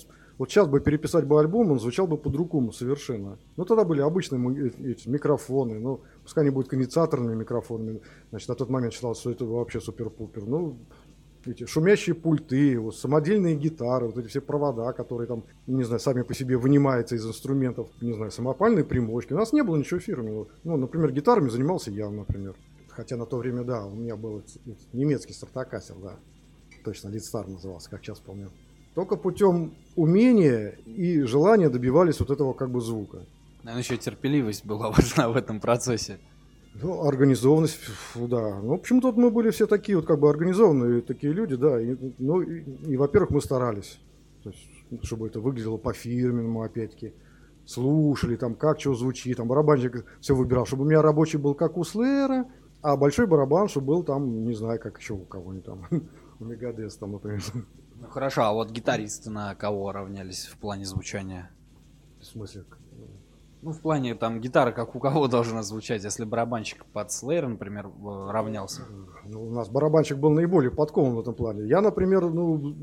[0.47, 3.37] сейчас бы переписать бы альбом, он звучал бы по-другому совершенно.
[3.55, 8.01] Ну, тогда были обычные эти микрофоны, ну, пускай они будут конденсаторными микрофонами.
[8.31, 10.45] Значит, на тот момент считалось, что это вообще супер-пупер.
[10.45, 10.77] Ну,
[11.45, 16.21] эти шумящие пульты, вот, самодельные гитары, вот эти все провода, которые там, не знаю, сами
[16.21, 19.33] по себе вынимаются из инструментов, не знаю, самопальные примочки.
[19.33, 20.47] У нас не было ничего фирменного.
[20.63, 22.55] Ну, например, гитарами занимался я, например.
[22.89, 24.43] Хотя на то время, да, у меня был
[24.93, 26.15] немецкий стартакасер, да.
[26.83, 28.51] Точно, Лидстар назывался, как сейчас помню.
[28.95, 33.25] Только путем умения и желания добивались вот этого как бы звука.
[33.63, 36.19] Наверное, еще терпеливость была важна в этом процессе.
[36.81, 37.79] Ну, организованность,
[38.15, 38.59] да.
[38.59, 41.79] Ну, в общем, тут мы были все такие вот как бы организованные такие люди, да.
[41.79, 43.99] И, ну, и, и, во-первых, мы старались,
[44.43, 47.13] то есть, чтобы это выглядело по-фирменному, опять-таки.
[47.65, 51.77] Слушали там, как что звучит, там барабанщик все выбирал, чтобы у меня рабочий был как
[51.77, 52.45] у Слэра,
[52.81, 55.87] а большой барабан, чтобы был там, не знаю, как еще у кого-нибудь там,
[56.39, 57.41] у Мегадес там, например.
[58.03, 61.49] Ну хорошо, а вот гитаристы на кого равнялись в плане звучания?
[62.19, 62.65] В смысле?
[63.61, 67.89] Ну, в плане там гитара как у кого должна звучать, если барабанщик под Slayer, например,
[68.03, 68.81] равнялся?
[69.25, 71.65] Ну, у нас барабанщик был наиболее подкован в этом плане.
[71.65, 72.75] Я, например, ну,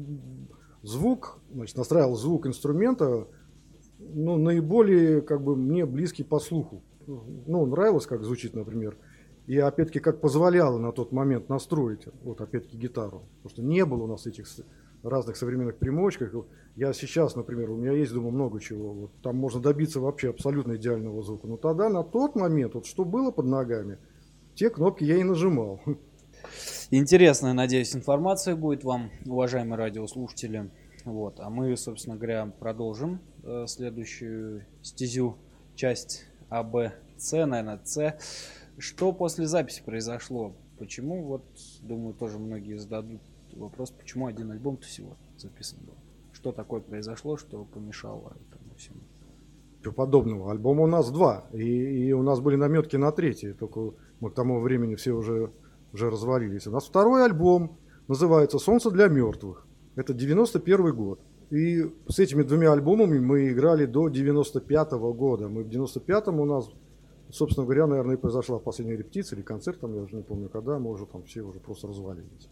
[0.83, 3.29] звук, значит, настраивал звук инструмента,
[3.99, 6.83] ну, наиболее, как бы, мне близкий по слуху.
[7.07, 8.97] Ну, нравилось, как звучит, например.
[9.47, 13.29] И, опять-таки, как позволяло на тот момент настроить, вот, опять-таки, гитару.
[13.43, 14.47] Потому что не было у нас этих
[15.03, 16.35] разных современных примочках.
[16.77, 18.93] Я сейчас, например, у меня есть дома много чего.
[18.93, 21.47] Вот, там можно добиться вообще абсолютно идеального звука.
[21.47, 23.99] Но тогда, на тот момент, вот что было под ногами,
[24.55, 25.81] те кнопки я и нажимал.
[26.91, 30.71] Интересная, надеюсь, информация будет вам, уважаемые радиослушатели.
[31.05, 31.41] Вот.
[31.41, 35.37] А мы, собственно говоря, продолжим э, следующую стезю,
[35.75, 38.17] часть А, Б, С, наверное, С.
[38.79, 40.55] Что после записи произошло?
[40.79, 41.45] Почему, вот,
[41.83, 43.21] думаю, тоже многие зададут
[43.57, 45.95] вопрос, почему один альбом-то всего записан был.
[46.33, 49.01] Что такое произошло, что помешало этому всему?
[49.79, 50.51] Ничего подобного.
[50.51, 51.45] Альбома у нас два.
[51.53, 53.53] И, и у нас были наметки на третий.
[53.53, 55.51] Только мы к тому времени все уже,
[55.93, 56.67] уже развалились.
[56.67, 57.79] У нас второй альбом
[58.09, 59.67] называется «Солнце для мертвых».
[59.97, 61.21] Это 91 год.
[61.51, 65.49] И с этими двумя альбомами мы играли до 95 -го года.
[65.49, 66.71] Мы в 95-м у нас,
[67.31, 70.91] собственно говоря, наверное, произошла последняя репетиция или концерт, там, я уже не помню когда, мы
[70.91, 72.49] уже там все уже просто развалились.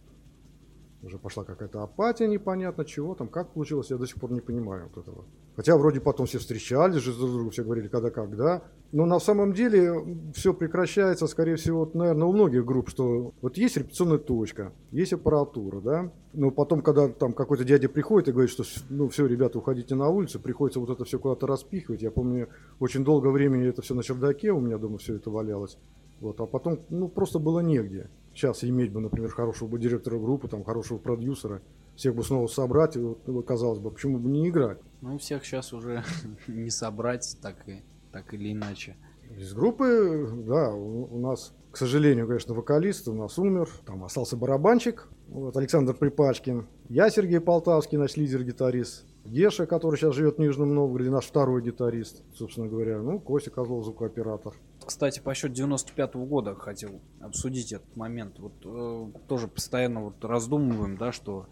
[1.02, 4.90] Уже пошла какая-то апатия непонятно чего там, как получилось, я до сих пор не понимаю
[4.92, 5.24] вот этого.
[5.54, 8.62] Хотя вроде потом все встречались же друг другу, все говорили когда когда.
[8.90, 9.92] Но на самом деле
[10.34, 15.12] все прекращается, скорее всего, вот, наверное, у многих групп, что вот есть репетиционная точка, есть
[15.12, 16.12] аппаратура, да.
[16.32, 20.08] Но потом, когда там какой-то дядя приходит и говорит, что ну все, ребята, уходите на
[20.08, 22.02] улицу, приходится вот это все куда-то распихивать.
[22.02, 22.48] Я помню,
[22.80, 25.78] очень долгое времени это все на чердаке у меня дома все это валялось.
[26.20, 28.10] Вот, а потом, ну, просто было негде.
[28.34, 31.62] Сейчас иметь бы, например, хорошего бы директора группы, там, хорошего продюсера,
[31.96, 34.78] всех бы снова собрать, и вот, вот казалось бы, почему бы не играть?
[35.00, 36.04] Ну, всех сейчас уже
[36.46, 38.96] не собрать, так, и, так или иначе.
[39.36, 44.36] Из группы, да, у, у нас, к сожалению, конечно, вокалист у нас умер, там остался
[44.36, 50.74] барабанщик, вот, Александр Припачкин, я Сергей Полтавский, наш лидер-гитарист, Геша, который сейчас живет в Нижнем
[50.74, 54.54] Новгороде, наш второй гитарист, собственно говоря, ну, Костя Козлов, звукооператор
[54.88, 58.38] кстати, по счету 95 -го года хотел обсудить этот момент.
[58.38, 61.46] Вот э, тоже постоянно вот раздумываем, да, что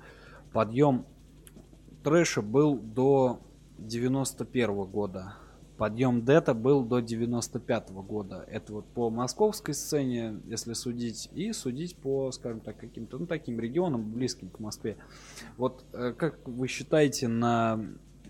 [0.54, 1.04] подъем
[2.02, 3.40] трэша был до
[3.76, 5.34] 91 -го года.
[5.76, 8.44] Подъем Дета был до 95 -го года.
[8.48, 13.60] Это вот по московской сцене, если судить, и судить по, скажем так, каким-то, ну, таким
[13.60, 14.96] регионам, близким к Москве.
[15.56, 17.80] Вот э, как вы считаете, на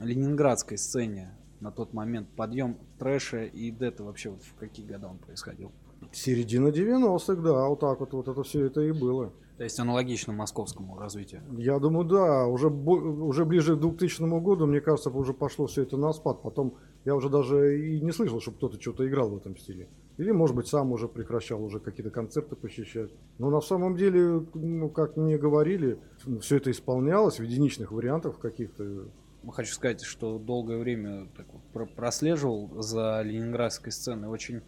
[0.01, 1.31] ленинградской сцене
[1.61, 5.73] на тот момент подъем трэша и дета вообще вот в какие года он происходил?
[6.13, 9.33] Середина 90-х, да, вот так вот, вот это все это и было.
[9.57, 11.43] То есть аналогично московскому развитию?
[11.57, 12.47] Я думаю, да.
[12.47, 16.43] Уже, уже ближе к 2000 году, мне кажется, уже пошло все это на спад.
[16.43, 16.75] Потом
[17.07, 19.89] я уже даже и не слышал, чтобы кто-то что-то играл в этом стиле.
[20.19, 23.11] Или, может быть, сам уже прекращал уже какие-то концерты посещать.
[23.39, 26.01] Но на самом деле, ну, как мне говорили,
[26.41, 29.07] все это исполнялось в единичных вариантах каких-то
[29.53, 34.29] хочу сказать, что долгое время так вот прослеживал за ленинградской сценой.
[34.29, 34.63] Очень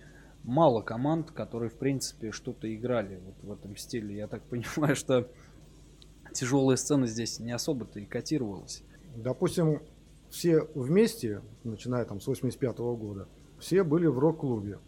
[0.45, 4.17] мало команд, которые, в принципе, что-то играли вот в этом стиле.
[4.17, 5.29] Я так понимаю, что
[6.33, 8.85] тяжелая сцена здесь не особо-то и котировалась.
[9.17, 9.81] Допустим,
[10.31, 14.79] все вместе, начиная там с 85 -го года, все были в рок-клубе.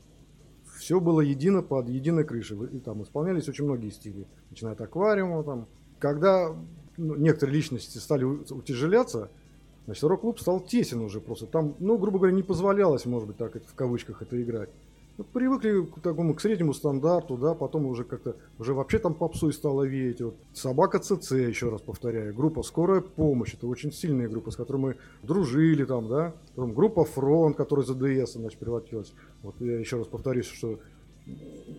[0.78, 2.56] Все было едино под единой крышей.
[2.72, 4.26] И там исполнялись очень многие стили.
[4.50, 5.68] Начиная от аквариума там.
[5.98, 6.56] Когда
[6.96, 9.30] ну, некоторые личности стали утяжеляться,
[9.86, 11.46] Значит, рок-клуб стал тесен уже просто.
[11.46, 14.68] Там, ну, грубо говоря, не позволялось, может быть, так в кавычках это играть.
[15.18, 19.52] Ну, привыкли к такому, к среднему стандарту, да, потом уже как-то, уже вообще там попсой
[19.52, 20.22] стало веять.
[20.22, 20.36] Вот.
[20.54, 24.96] Собака ЦЦ, еще раз повторяю, группа «Скорая помощь», это очень сильная группа, с которой мы
[25.22, 26.34] дружили там, да.
[26.54, 29.12] Потом группа «Фронт», которая за ДС, значит, превратилась.
[29.42, 30.78] Вот я еще раз повторюсь, что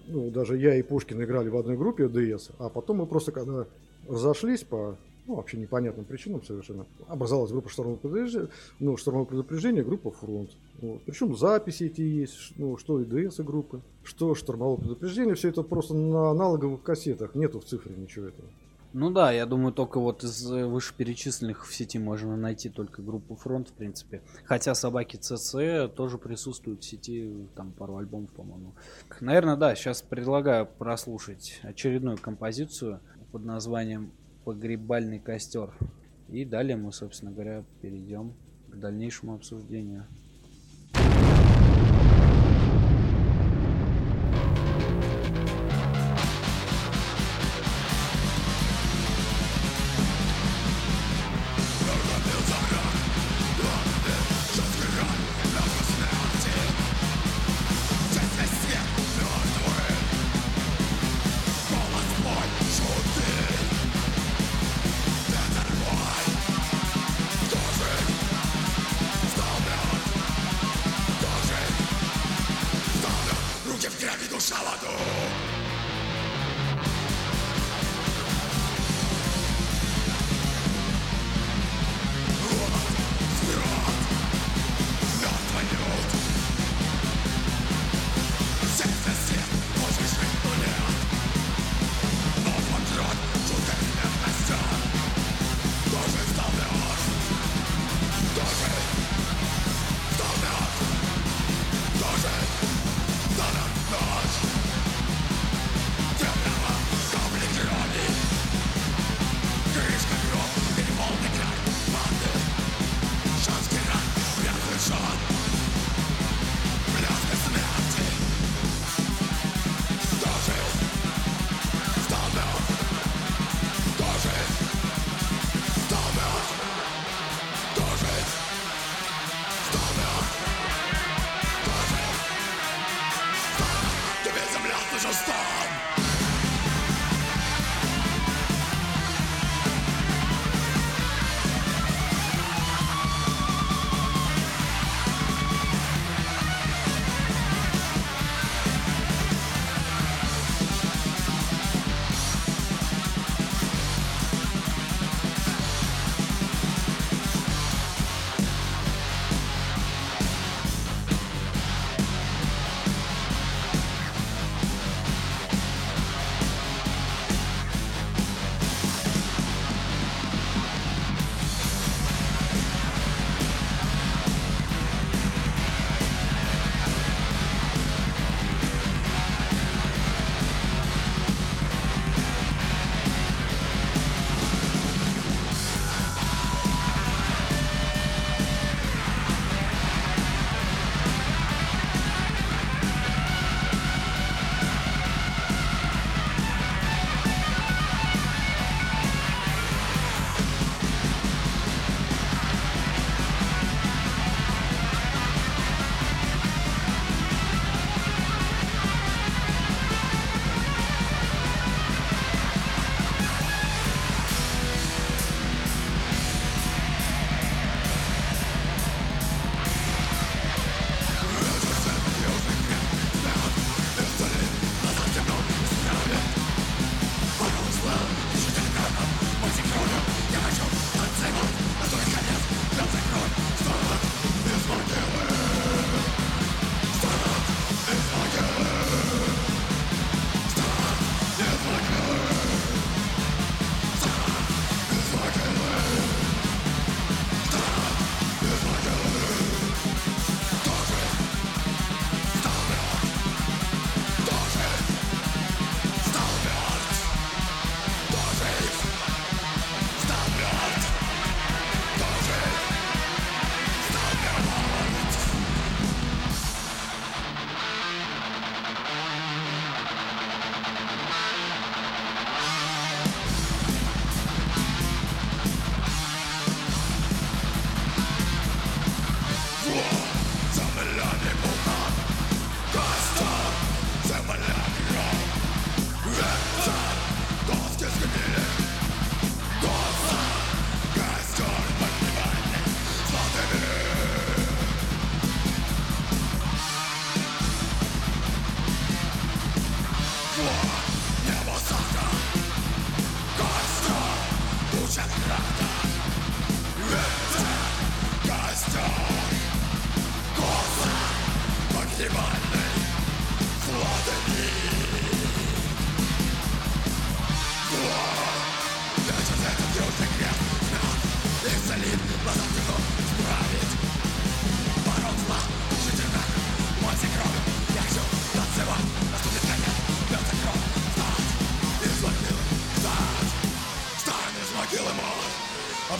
[0.07, 3.65] ну, даже я и Пушкин играли в одной группе ДС, а потом мы просто когда
[4.07, 8.49] разошлись по ну, вообще непонятным причинам совершенно, образовалась группа штурмового предупреждения,
[8.79, 10.51] ну, штурмового предупреждения, группа фронт.
[10.81, 11.01] Вот.
[11.05, 15.93] Причем записи эти есть, ну, что и ДС группы, что штурмовое предупреждение, все это просто
[15.93, 18.47] на аналоговых кассетах, нету в цифре ничего этого.
[18.93, 23.69] Ну да, я думаю, только вот из вышеперечисленных в сети можно найти только группу Фронт,
[23.69, 24.21] в принципе.
[24.43, 28.73] Хотя собаки ЦЦ тоже присутствуют в сети, там пару альбомов, по-моему.
[29.21, 32.99] Наверное, да, сейчас предлагаю прослушать очередную композицию
[33.31, 34.11] под названием
[34.43, 35.73] «Погребальный костер».
[36.29, 38.33] И далее мы, собственно говоря, перейдем
[38.69, 40.07] к дальнейшему обсуждению.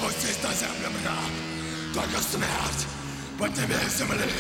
[0.02, 1.32] Опустись на землю, брат
[1.94, 2.88] Только смерть
[3.38, 4.32] подними земли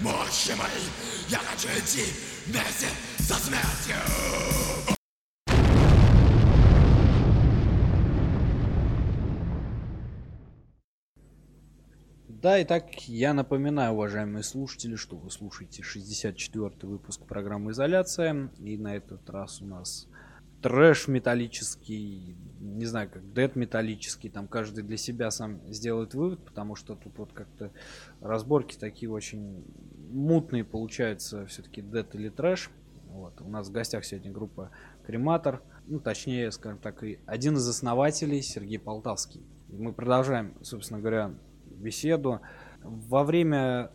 [0.00, 0.84] Мощи мои
[1.28, 2.04] Я хочу идти
[2.46, 2.86] вместе
[3.18, 3.96] со смертью
[12.28, 18.50] Да, и так я напоминаю, уважаемые слушатели, что вы слушаете 64-й выпуск программы «Изоляция».
[18.58, 20.08] И на этот раз у нас
[20.62, 26.76] трэш металлический, не знаю, как дед металлический, там каждый для себя сам сделает вывод, потому
[26.76, 27.72] что тут вот как-то
[28.20, 29.64] разборки такие очень
[30.10, 32.70] мутные получаются, все-таки дед или трэш.
[33.06, 33.40] Вот.
[33.42, 34.70] У нас в гостях сегодня группа
[35.04, 39.42] Крематор, ну, точнее, скажем так, и один из основателей Сергей Полтавский.
[39.68, 41.34] И мы продолжаем, собственно говоря,
[41.66, 42.40] беседу.
[42.82, 43.90] Во время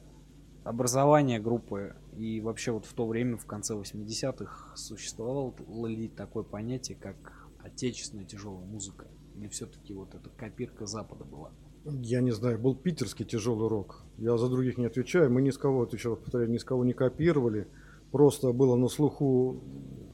[0.67, 5.53] образования группы и вообще вот в то время, в конце 80-х, существовало
[5.87, 9.07] ли такое понятие, как отечественная тяжелая музыка?
[9.35, 11.51] Или все-таки вот эта копирка Запада была?
[11.85, 14.03] Я не знаю, был питерский тяжелый рок.
[14.17, 15.31] Я за других не отвечаю.
[15.31, 17.67] Мы ни с кого, еще раз повторяю, ни с кого не копировали.
[18.11, 19.63] Просто было на слуху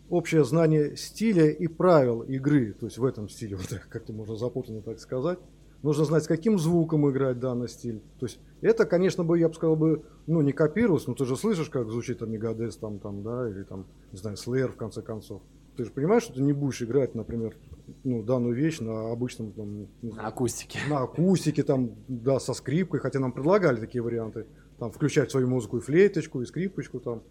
[0.09, 2.73] общее знание стиля и правил игры.
[2.73, 5.39] То есть в этом стиле, вот как-то можно запутанно так сказать.
[5.83, 8.01] Нужно знать, с каким звуком играть данный стиль.
[8.17, 11.35] То есть это, конечно, бы, я бы сказал, бы, ну, не копировалось, но ты же
[11.35, 15.01] слышишь, как звучит там Мегадес, там, там, да, или там, не знаю, Slayer, в конце
[15.01, 15.41] концов.
[15.75, 17.57] Ты же понимаешь, что ты не будешь играть, например,
[18.05, 20.79] ну, данную вещь на обычном, там, на акустике.
[20.89, 24.45] На акустике, там, да, со скрипкой, хотя нам предлагали такие варианты.
[24.79, 27.23] Там, включать свою музыку и флейточку, и скрипочку, там.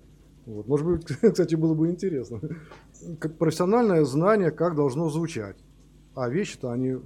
[0.45, 0.69] Вот.
[0.69, 2.41] Может быть, кстати, было бы интересно.
[3.39, 5.57] Профессиональное знание, как должно звучать.
[6.15, 6.97] А вещи-то, они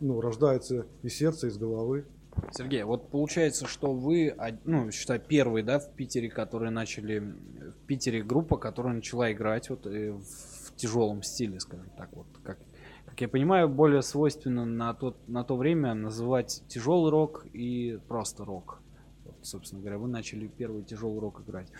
[0.00, 2.06] ну, рождаются из сердца, из головы.
[2.50, 4.34] Сергей, вот получается, что вы,
[4.64, 9.86] ну, считай, первый, да, в Питере, которые начали, в Питере группа, которая начала играть вот
[9.86, 12.58] э, в тяжелом стиле, скажем так, вот, как,
[13.06, 18.44] как я понимаю, более свойственно на, тот, на то время называть тяжелый рок и просто
[18.44, 18.80] рок.
[19.24, 21.70] Вот, собственно говоря, вы начали первый тяжелый рок играть.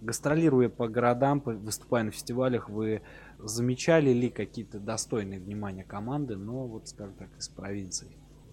[0.00, 3.02] Гастролируя по городам, выступая на фестивалях, вы
[3.38, 8.08] замечали ли какие-то достойные внимания команды, но вот, скажем так, из провинции?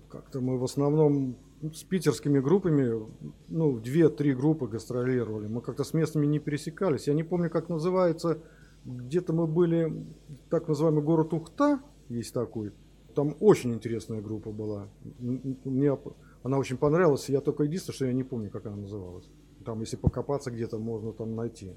[0.10, 3.08] Как-то мы в основном с питерскими группами,
[3.48, 5.48] ну, две-три группы гастролировали.
[5.48, 7.08] Мы как-то с местными не пересекались.
[7.08, 8.40] Я не помню, как называется.
[8.86, 10.06] Где-то мы были,
[10.50, 12.72] так называемый город Ухта, есть такой.
[13.16, 14.88] Там очень интересная группа была.
[15.20, 15.98] Мне
[16.44, 17.28] она очень понравилась.
[17.30, 19.30] Я только единственное, что я не помню, как она называлась.
[19.68, 21.74] Там, если покопаться где-то, можно там найти.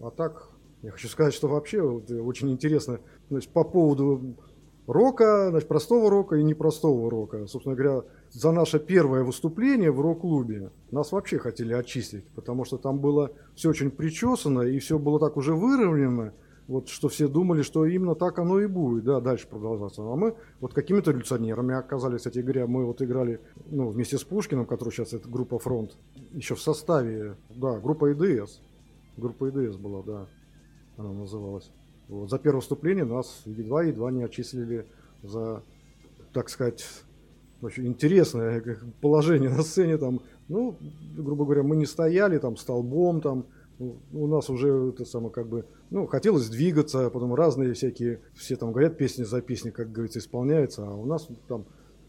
[0.00, 0.48] А так,
[0.80, 4.36] я хочу сказать, что вообще вот, э, очень интересно значит, по поводу
[4.86, 7.46] рока, значит, простого рока и непростого рока.
[7.46, 13.00] Собственно говоря, за наше первое выступление в рок-клубе нас вообще хотели очистить, потому что там
[13.00, 16.32] было все очень причесано и все было так уже выровнено,
[16.68, 20.02] вот что все думали, что именно так оно и будет, да, дальше продолжаться.
[20.02, 24.66] А мы вот какими-то революционерами оказались, кстати говоря, мы вот играли, ну, вместе с Пушкиным,
[24.66, 25.96] который сейчас это группа «Фронт»,
[26.32, 28.60] еще в составе, да, группа ИДС,
[29.16, 30.26] группа ИДС была, да
[30.96, 31.70] она называлась.
[32.08, 32.30] Вот.
[32.30, 34.86] За первое выступление нас едва-едва не отчислили
[35.22, 35.62] за,
[36.32, 36.86] так сказать,
[37.62, 38.62] очень интересное
[39.00, 39.98] положение на сцене.
[39.98, 40.76] Там, ну,
[41.16, 43.46] грубо говоря, мы не стояли там столбом, там,
[43.78, 48.72] у нас уже это самое как бы, ну, хотелось двигаться, потом разные всякие, все там
[48.72, 51.66] говорят песни за песни, как говорится, исполняются, а у нас там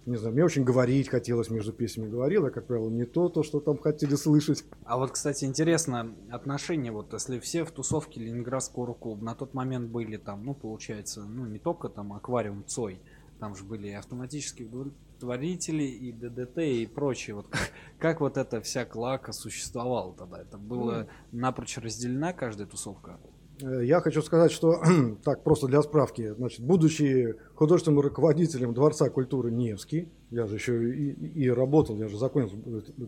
[0.07, 3.43] не знаю, мне очень говорить хотелось между песнями говорил, а, как правило, не то, то,
[3.43, 4.63] что там хотели слышать.
[4.85, 9.91] А вот, кстати, интересно, отношения, вот если все в тусовке Ленинградского рок-клуба на тот момент
[9.91, 13.01] были там, ну, получается, ну, не только там аквариум Цой,
[13.41, 14.69] там же были и автоматические
[15.17, 17.35] удовлетворители, и ДДТ, и прочее.
[17.35, 20.41] Вот как, как вот эта вся клака существовала тогда?
[20.41, 21.07] Это было mm.
[21.31, 23.19] напрочь разделена каждая тусовка?
[23.61, 24.81] Э, я хочу сказать, что
[25.23, 31.11] так просто для справки, значит, будучи художественным руководителем Дворца культуры Невский, я же еще и,
[31.11, 32.57] и работал, я же закончил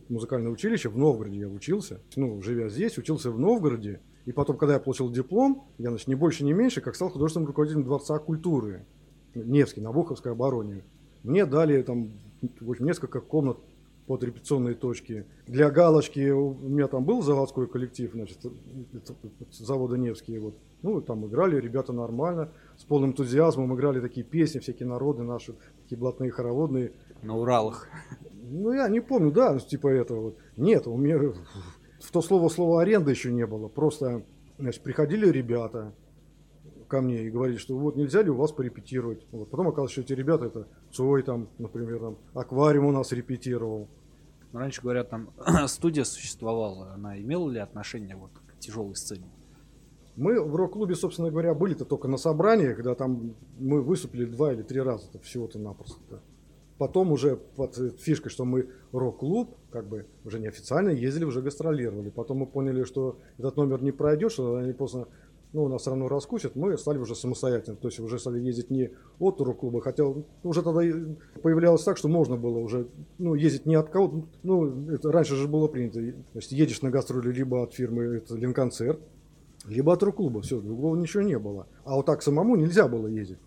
[0.10, 4.76] музыкальное училище, в Новгороде я учился, ну, живя здесь, учился в Новгороде, и потом, когда
[4.76, 8.86] я получил диплом, я, значит, не больше, не меньше, как стал художественным руководителем Дворца культуры
[9.36, 10.84] Невский, на Буховской обороне.
[11.24, 12.12] Мне дали там
[12.60, 13.58] в общем, несколько комнат
[14.08, 15.26] под репетиционные точки.
[15.46, 18.40] Для галочки у меня там был заводской коллектив, значит,
[19.52, 20.40] завода Невские.
[20.40, 20.56] Вот.
[20.82, 26.00] Ну, там играли ребята нормально, с полным энтузиазмом играли такие песни, всякие народы наши, такие
[26.00, 26.94] блатные хороводные.
[27.22, 27.88] На Уралах.
[28.32, 30.38] Ну, я не помню, да, ну, типа этого вот.
[30.58, 31.20] Нет, у меня
[32.00, 33.68] в то слово слово аренда еще не было.
[33.68, 34.24] Просто,
[34.58, 35.94] значит, приходили ребята
[36.90, 39.26] ко мне и говорили, что вот нельзя ли у вас порепетировать.
[39.32, 39.50] Вот.
[39.50, 43.88] Потом оказалось, что эти ребята, это Цой там, например, там, аквариум у нас репетировал.
[44.52, 45.30] Раньше, говорят, там
[45.68, 46.92] студия существовала.
[46.94, 49.30] Она имела ли отношение вот к тяжелой сцене?
[50.18, 54.64] Мы в рок-клубе, собственно говоря, были-то только на собраниях, когда там мы выступили два или
[54.64, 56.02] три раза всего-то напросто.
[56.10, 56.20] -то.
[56.80, 62.10] Потом уже под фишкой, что мы рок-клуб, как бы уже неофициально ездили, уже гастролировали.
[62.10, 65.10] Потом мы поняли, что этот номер не пройдет, что они просто
[65.52, 67.76] ну, нас все равно раскусят, мы стали уже самостоятельно.
[67.78, 70.82] То есть уже стали ездить не от рок-клуба, хотя уже тогда
[71.42, 72.88] появлялось так, что можно было уже
[73.18, 74.28] ну, ездить не от кого-то.
[74.44, 76.02] Ну, это раньше же было принято.
[76.34, 79.00] Значит, едешь на гастроли либо от фирмы это Линконцерт,
[79.66, 80.42] либо от рок-клуба.
[80.42, 81.68] Все, другого ничего не было.
[81.84, 83.40] А вот так самому нельзя было ездить.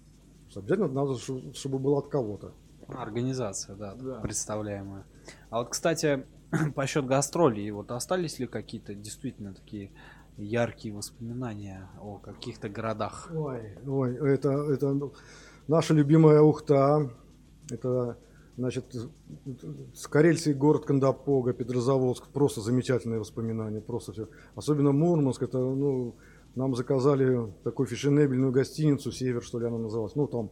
[0.55, 1.17] Обязательно надо,
[1.55, 2.53] чтобы было от кого-то.
[2.89, 5.07] Организация, да, да, представляемая.
[5.51, 6.27] А вот, кстати,
[6.75, 9.93] по счет гастролей, вот остались ли какие-то действительно такие
[10.37, 13.31] яркие воспоминания о каких-то городах?
[13.35, 15.11] Ой, ой, это, это
[15.69, 17.11] наша любимая Ухта,
[17.71, 18.19] это,
[18.57, 18.95] значит,
[19.95, 24.29] с Карельский город Кандапога, Петрозаводск, просто замечательные воспоминания, просто все.
[24.55, 26.17] Особенно Мурманск, это, ну,
[26.55, 30.51] нам заказали такую фешенебельную гостиницу, Север, что ли она называлась, ну, там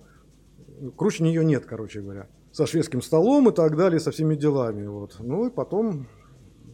[0.97, 2.29] круче нее нет, короче говоря.
[2.53, 4.87] Со шведским столом и так далее, со всеми делами.
[4.87, 5.17] Вот.
[5.21, 6.09] Ну и потом,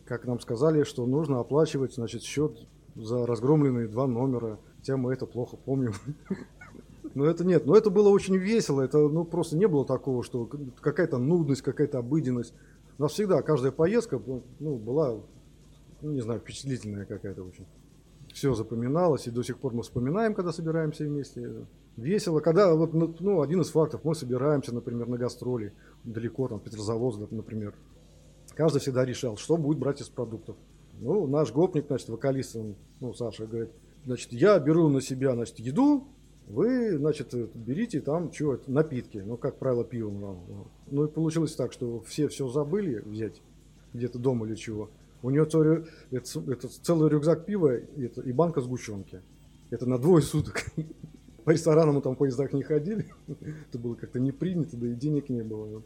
[0.07, 2.67] как нам сказали, что нужно оплачивать значит, счет
[2.97, 4.59] за разгромленные два номера.
[4.79, 5.93] Хотя мы это плохо помним.
[7.15, 10.51] Но это нет, но это было очень весело, это ну, просто не было такого, что
[10.81, 12.53] какая-то нудность, какая-то обыденность.
[12.99, 14.21] У нас всегда каждая поездка
[14.59, 15.21] ну, была,
[16.03, 17.65] ну, не знаю, впечатлительная какая-то очень.
[18.35, 21.67] Все запоминалось, и до сих пор мы вспоминаем, когда собираемся вместе
[21.97, 22.41] весело.
[22.41, 25.73] Когда, вот, ну, ну, один из фактов, мы собираемся, например, на гастроли,
[26.05, 27.75] далеко, там, Петрозаводск, например.
[28.55, 30.57] Каждый всегда решал, что будет брать из продуктов.
[31.01, 33.71] Ну, наш гопник, значит, вокалист, он, ну, Саша говорит,
[34.05, 36.09] значит, я беру на себя, значит, еду,
[36.49, 40.11] вы, значит, берите там, что, напитки, ну, как правило, пиво.
[40.11, 43.43] Ну, ну, и получилось так, что все все забыли взять
[43.93, 44.91] где-то дома или чего.
[45.23, 49.23] У него целый, это, это целый рюкзак пива это, и банка сгущенки.
[49.71, 50.65] Это на двое суток.
[51.47, 53.07] по ресторанам мы там в поездах не ходили.
[53.69, 55.85] Это было как-то не принято, да и денег не было.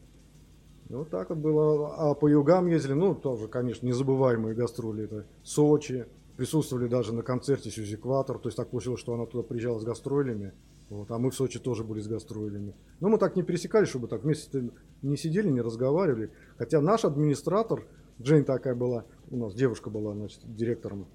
[0.90, 1.94] Вот так вот было.
[1.96, 5.04] А по югам ездили, ну, тоже, конечно, незабываемые гастроли.
[5.04, 6.06] Это Сочи.
[6.36, 8.38] Присутствовали даже на концерте Сьюзи Кватер.
[8.38, 10.52] То есть так получилось, что она туда приезжала с гастролями.
[10.88, 12.74] Вот, а мы в Сочи тоже были с гастролями.
[12.98, 14.70] Но мы так не пересекались, чтобы так вместе
[15.02, 16.32] не сидели, не разговаривали.
[16.56, 17.86] Хотя наш администратор,
[18.20, 21.06] Джейн такая была, у нас девушка была, значит, директором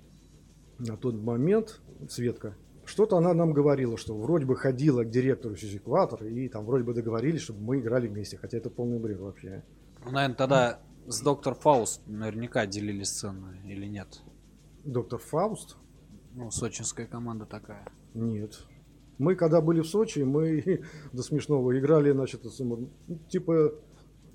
[0.79, 2.55] на тот момент, Светка,
[2.85, 6.93] что-то она нам говорила, что вроде бы ходила к директору Сизикватор, и там вроде бы
[6.93, 9.63] договорились, чтобы мы играли вместе, хотя это полный бред вообще.
[10.05, 14.21] Ну, наверное, тогда с доктор Фауст наверняка делили сцену или нет?
[14.83, 15.77] Доктор Фауст?
[16.33, 17.87] Ну, сочинская команда такая.
[18.13, 18.65] Нет.
[19.17, 20.81] Мы когда были в Сочи, мы
[21.13, 22.41] до смешного играли, значит,
[23.29, 23.73] типа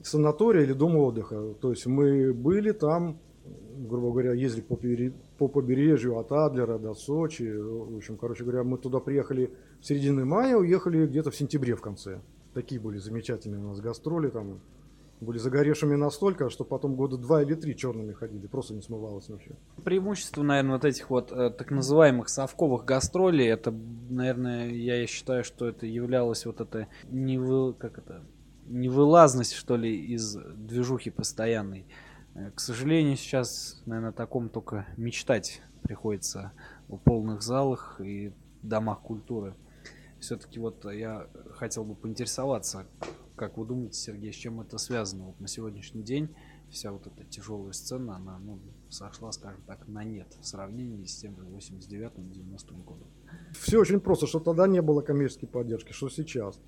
[0.02, 1.54] санатория или дом отдыха.
[1.60, 3.20] То есть мы были там,
[3.88, 5.12] грубо говоря, ездили по, пере...
[5.38, 7.50] по побережью от Адлера до Сочи.
[7.50, 9.50] В общем, короче говоря, мы туда приехали
[9.80, 12.20] в середине мая, уехали где-то в сентябре в конце.
[12.54, 14.60] Такие были замечательные у нас гастроли там.
[15.20, 19.50] Были загоревшими настолько, что потом года два или три черными ходили, просто не смывалось вообще.
[19.84, 23.70] Преимущество, наверное, вот этих вот э, так называемых совковых гастролей, это,
[24.08, 28.22] наверное, я считаю, что это являлось вот это не вы, как это
[28.66, 31.84] невылазность, что ли, из движухи постоянной.
[32.34, 36.52] Э, к сожалению, сейчас, наверное, о таком только мечтать приходится
[36.88, 39.54] в полных залах и домах культуры.
[40.20, 42.86] Все-таки вот я хотел бы поинтересоваться,
[43.36, 45.24] как вы думаете, Сергей, с чем это связано?
[45.24, 46.28] Вот на сегодняшний день
[46.70, 48.60] вся вот эта тяжелая сцена, она ну,
[48.90, 53.08] сошла, скажем так, на нет в сравнении с тем же 89-90 годом.
[53.58, 56.60] Все очень просто, что тогда не было коммерческой поддержки, что сейчас.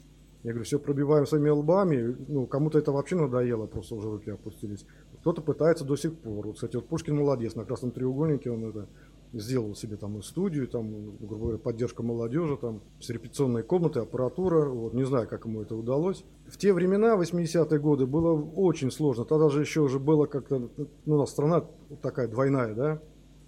[0.42, 2.16] Я говорю, все пробиваем своими лбами.
[2.26, 4.86] Ну, кому-то это вообще надоело, просто уже руки опустились.
[5.22, 6.48] Кто-то пытается до сих пор.
[6.48, 8.88] Вот, кстати, вот Пушкин молодец, на Красном треугольнике он это
[9.32, 14.68] сделал себе там и студию, там, грубо говоря, поддержка молодежи, там, с репетиционной комнатой, аппаратура,
[14.68, 16.24] вот, не знаю, как ему это удалось.
[16.48, 20.88] В те времена, 80-е годы, было очень сложно, тогда же еще уже было как-то, ну,
[21.06, 21.64] у нас страна
[22.02, 23.00] такая двойная, да,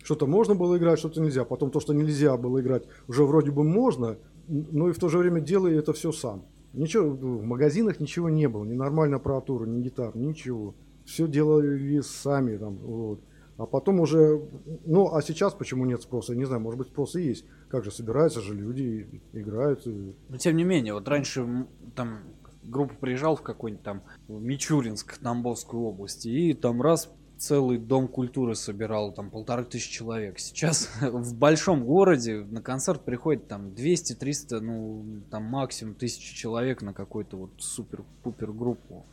[0.04, 3.64] что-то можно было играть, что-то нельзя, потом то, что нельзя было играть, уже вроде бы
[3.64, 4.16] можно,
[4.46, 6.44] но и в то же время делай это все сам.
[6.72, 10.74] Ничего, в магазинах ничего не было, ни нормальной аппаратуры, ни гитар, ничего.
[11.04, 13.20] Все делали сами там, вот.
[13.56, 14.42] А потом уже,
[14.84, 16.32] ну, а сейчас почему нет спроса?
[16.32, 17.44] Я не знаю, может быть, спрос и есть.
[17.68, 19.86] Как же, собираются же люди, играют.
[19.86, 22.18] Но тем не менее, вот раньше там
[22.64, 29.12] группа приезжала в какой-нибудь там Мичуринск, Тамбовскую область, и там раз целый дом культуры собирал,
[29.12, 30.38] там полторы тысячи человек.
[30.38, 36.92] Сейчас в большом городе на концерт приходит там 200-300, ну там максимум тысячи человек на
[36.92, 39.06] какую-то вот супер-пупер группу.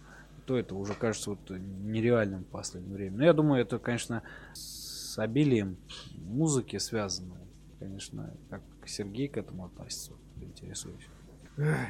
[0.52, 3.18] То это уже кажется вот нереальным в последнее время.
[3.20, 4.22] Но я думаю, это, конечно,
[4.52, 5.78] с обилием
[6.18, 7.38] музыки связано.
[7.80, 11.08] конечно, как Сергей к этому относится, интересуюсь.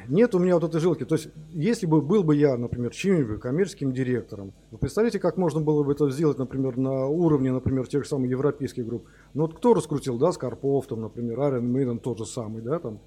[0.06, 1.04] Нет у меня вот этой жилки.
[1.04, 5.60] То есть, если бы был бы я, например, чьим-нибудь коммерческим директором, вы представляете, как можно
[5.60, 9.08] было бы это сделать, например, на уровне, например, тех же самых европейских групп?
[9.34, 13.00] Ну вот кто раскрутил, да, Скорпов, там, например, Iron Maiden тот же самый, да, там.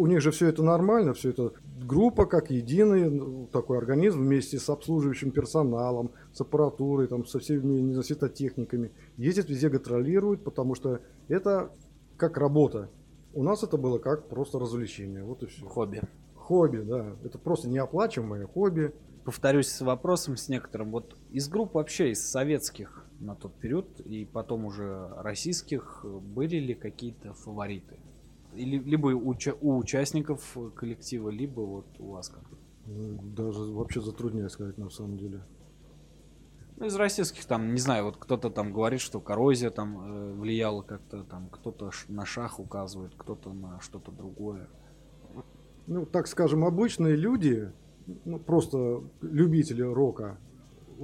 [0.00, 1.52] У них же все это нормально, все это
[1.84, 7.80] группа как единый ну, такой организм вместе с обслуживающим персоналом, с аппаратурой, там, со всеми
[7.82, 8.92] не знаю, светотехниками.
[9.18, 11.70] Ездят везде, гастролируют, потому что это
[12.16, 12.88] как работа.
[13.34, 15.22] У нас это было как просто развлечение.
[15.22, 15.66] Вот и все.
[15.66, 16.00] Хобби.
[16.34, 17.14] Хобби, да.
[17.22, 18.94] Это просто неоплачиваемое хобби.
[19.26, 20.92] Повторюсь с вопросом с некоторым.
[20.92, 26.72] Вот из групп вообще, из советских на тот период и потом уже российских, были ли
[26.72, 27.98] какие-то фавориты?
[28.54, 32.44] Или, либо у, у участников коллектива, либо вот у вас как?
[32.86, 35.44] Даже вообще затрудняюсь сказать на самом деле.
[36.76, 40.80] Ну, из российских там, не знаю, вот кто-то там говорит, что коррозия там э, влияла
[40.82, 44.68] как-то, там кто-то на шах указывает, кто-то на что-то другое.
[45.86, 47.70] Ну, так скажем, обычные люди,
[48.24, 50.38] ну, просто любители рока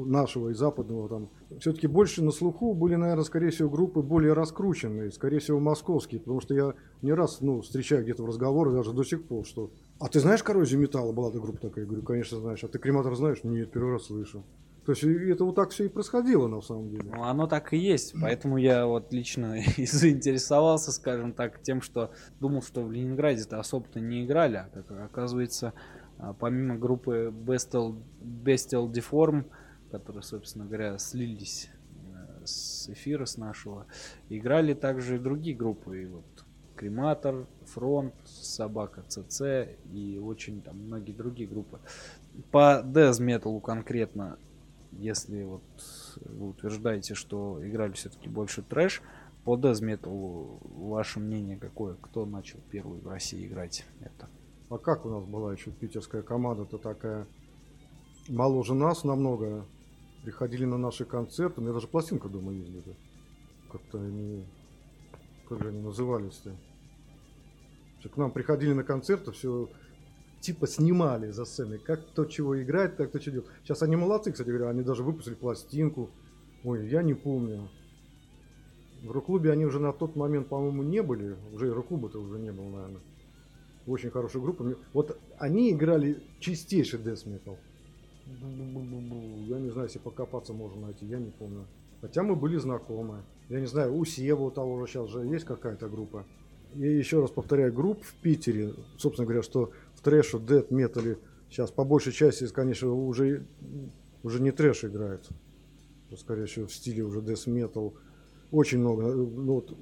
[0.05, 5.11] нашего и западного там, все-таки больше на слуху были, наверное, скорее всего, группы более раскрученные,
[5.11, 9.05] скорее всего, московские, потому что я не раз, ну, встречаю где-то в разговорах, даже до
[9.05, 11.85] сих пор, что «А ты знаешь коррозию металла?» Была эта группа такая.
[11.85, 12.63] Я говорю, конечно, знаешь.
[12.63, 14.45] «А ты крематор знаешь?» Нет, первый раз слышу.
[14.85, 17.11] То есть это вот так все и происходило на самом деле.
[17.13, 18.15] Ну, оно так и есть.
[18.21, 23.99] Поэтому я вот лично и заинтересовался, скажем так, тем, что думал, что в Ленинграде-то особо-то
[23.99, 24.57] не играли.
[24.57, 25.73] А как оказывается,
[26.19, 29.47] а, помимо группы Bestial, Bestial Deform,
[29.91, 31.69] которые, собственно говоря, слились
[32.15, 33.87] э, с эфира с нашего,
[34.29, 36.03] играли также и другие группы.
[36.03, 36.45] И вот
[36.77, 41.81] Крематор, Фронт, Собака ЦЦ и очень там многие другие группы.
[42.51, 44.39] По Death Metal конкретно
[44.99, 45.63] если вот
[46.17, 49.03] вы утверждаете, что играли все-таки больше трэш,
[49.45, 51.95] по Death Metal ваше мнение какое?
[51.95, 54.29] Кто начал первый в России играть это?
[54.69, 57.27] А как у нас была еще питерская команда-то такая
[58.29, 59.67] моложе нас намного.
[60.27, 61.61] Приходили на наши концерты.
[61.61, 62.97] У меня даже пластинка дома есть где-то.
[63.71, 64.45] Как-то они...
[65.49, 66.57] Как же они назывались-то?
[68.13, 69.69] К нам приходили на концерты, все
[70.41, 73.51] типа снимали за сценой, как кто чего играет, как кто что делает.
[73.63, 76.11] Сейчас они молодцы, кстати говоря, они даже выпустили пластинку.
[76.65, 77.69] Ой, я не помню.
[79.05, 81.37] В рок-клубе они уже на тот момент, по-моему, не были.
[81.53, 83.03] Уже и рок-клуба-то уже не было, наверное.
[83.87, 84.75] Очень хорошая группа.
[84.93, 87.59] Вот они играли чистейший death metal.
[88.27, 91.67] Я не знаю, если покопаться можно найти, я не помню.
[92.01, 93.23] Хотя мы были знакомы.
[93.49, 96.25] Я не знаю, у Сева у того же сейчас же есть какая-то группа.
[96.75, 99.71] Я еще раз повторяю, групп в Питере, собственно говоря, что
[100.07, 101.19] трэшу, дэт, метале.
[101.51, 103.45] Сейчас по большей части, конечно, уже,
[104.23, 105.29] уже не трэш играет.
[106.17, 107.95] Скорее всего, в стиле уже дэс метал.
[108.53, 109.13] Очень много.
[109.13, 109.77] Ну, вот,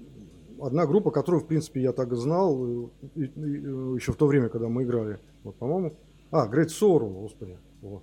[0.62, 3.48] одна группа, которую, в принципе, я так знал и, и, и,
[3.96, 5.18] еще в то время, когда мы играли.
[5.42, 5.92] Вот, по-моему.
[6.30, 7.58] А, Great Sorrow, господи.
[7.82, 8.02] Вот.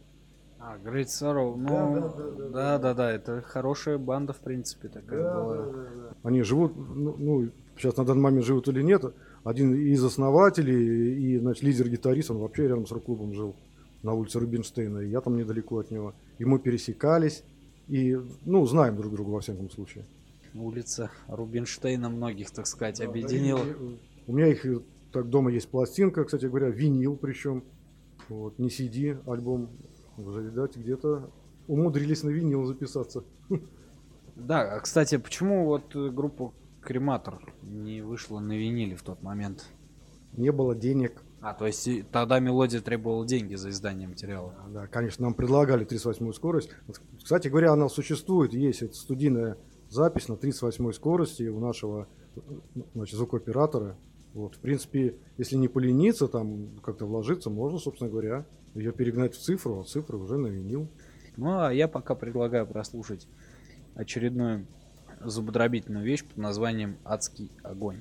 [0.64, 4.40] А, Great Sorrow, ну, да, да, да, да, да, да, да, это хорошая банда, в
[4.40, 5.58] принципе, такая да, была.
[5.58, 6.16] Да, да, да.
[6.22, 9.04] Они живут, ну, ну, сейчас на данный момент живут или нет,
[9.44, 13.56] один из основателей и значит, лидер-гитарист, он вообще рядом с рок-клубом жил
[14.04, 16.14] на улице Рубинштейна, и я там недалеко от него.
[16.38, 17.44] И мы пересекались,
[17.88, 20.06] и, ну, знаем друг друга во всяком случае.
[20.54, 23.62] Улица Рубинштейна многих, так сказать, да, объединила.
[24.28, 24.64] У меня их
[25.12, 27.64] так дома есть пластинка, кстати говоря, винил причем.
[28.30, 29.70] Вот, не CD, альбом.
[30.26, 31.32] Уже, видать, где-то
[31.68, 33.24] умудрились на винил записаться.
[34.36, 39.66] Да, а, кстати, почему вот группу Крематор не вышла на виниле в тот момент.
[40.34, 41.22] Не было денег.
[41.42, 44.56] А, то есть тогда мелодия требовала деньги за издание материала.
[44.70, 46.70] Да, конечно, нам предлагали 38 скорость.
[47.22, 49.58] Кстати говоря, она существует, есть это студийная
[49.90, 52.08] запись на 38 скорости у нашего
[52.94, 53.98] значит, звукооператора.
[54.34, 59.40] Вот, в принципе, если не полениться, там как-то вложиться, можно, собственно говоря, ее перегнать в
[59.40, 60.88] цифру, а цифры уже на винил.
[61.36, 63.28] Ну, а я пока предлагаю прослушать
[63.96, 64.68] очередную
[65.24, 68.00] зубодробительную вещь под названием «Адский огонь».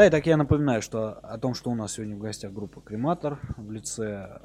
[0.00, 2.80] Да, и так я напоминаю, что о том, что у нас сегодня в гостях группа
[2.80, 4.40] Крематор в лице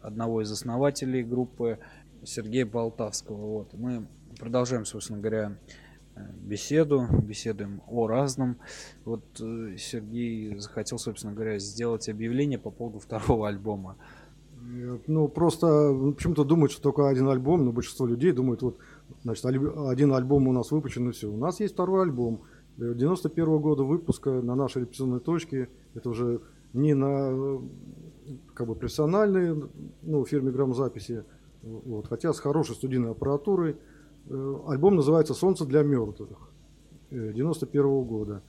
[0.00, 1.78] одного из основателей группы
[2.24, 3.36] Сергея Болтавского.
[3.36, 3.72] Вот.
[3.74, 5.58] Мы продолжаем, собственно говоря,
[6.16, 8.58] э, беседу, беседуем о разном.
[9.04, 13.96] Вот э, Сергей захотел, собственно говоря, сделать объявление по поводу второго альбома.
[15.06, 15.66] Ну, просто
[16.16, 18.78] почему-то думают, что только один альбом, но большинство людей думают, вот,
[19.22, 21.30] значит, один альбом у нас выпущен и все.
[21.30, 22.42] У нас есть второй альбом,
[22.76, 25.68] 91 -го года выпуска на нашей репетиционной точке.
[25.94, 26.40] Это уже
[26.72, 27.60] не на
[28.54, 29.68] как бы профессиональной
[30.02, 31.24] ну, фирме грамзаписи,
[31.62, 33.76] вот, хотя с хорошей студийной аппаратурой.
[34.28, 36.50] Э, альбом называется «Солнце для мертвых»
[37.10, 38.42] 91 -го года.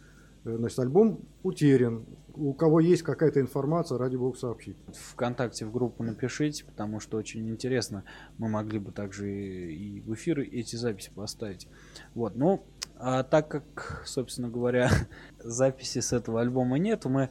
[0.43, 2.05] Э, значит, альбом утерян.
[2.33, 4.77] У кого есть какая-то информация, ради бога сообщить.
[4.93, 8.03] Вконтакте в группу напишите, потому что очень интересно.
[8.37, 11.67] Мы могли бы также и в эфир эти записи поставить.
[12.13, 12.63] Вот, ну,
[12.99, 14.89] а так как, собственно говоря,
[15.39, 17.29] записи с этого альбома нет, мы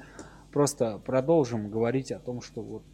[0.52, 2.84] просто продолжим говорить о том, что вот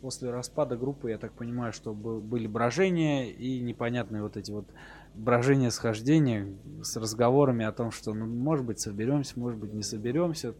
[0.00, 4.66] после распада группы, я так понимаю, что были брожения и непонятные вот эти вот
[5.14, 6.48] брожения схождения
[6.82, 10.54] с разговорами о том, что, ну, может быть, соберемся, может быть, не соберемся.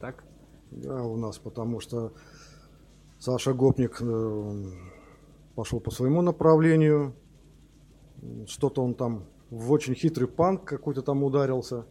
[0.00, 0.24] Так?
[0.70, 2.12] Да, у нас, потому что
[3.18, 4.64] Саша Гопник э,
[5.54, 7.14] пошел по своему направлению.
[8.46, 9.24] Что-то он там
[9.54, 11.86] в очень хитрый панк какой-то там ударился.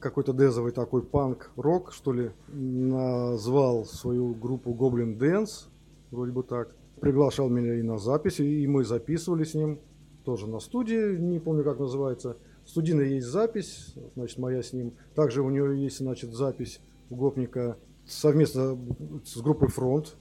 [0.00, 2.32] Какой-то дезовый такой панк-рок, что ли.
[2.48, 5.68] Назвал свою группу Goblin Dance
[6.10, 6.74] вроде бы так.
[7.00, 9.78] Приглашал меня и на записи, и мы записывали с ним,
[10.24, 12.36] тоже на студии, не помню как называется.
[12.66, 14.94] Студийная есть запись, значит, моя с ним.
[15.14, 18.76] Также у него есть, значит, запись у Гопника совместно
[19.24, 20.16] с группой Фронт.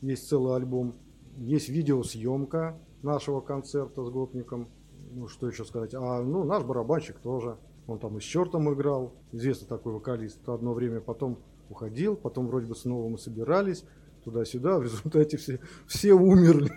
[0.00, 0.94] Есть целый альбом.
[1.38, 4.68] Есть видеосъемка нашего концерта с Гопником.
[5.14, 5.94] Ну, что еще сказать.
[5.94, 7.58] А, ну, наш барабанщик тоже.
[7.86, 9.12] Он там и с чертом играл.
[9.32, 10.48] Известный такой вокалист.
[10.48, 11.38] Одно время потом
[11.68, 13.84] уходил, потом вроде бы снова мы собирались
[14.24, 16.72] туда-сюда, в результате все, все умерли.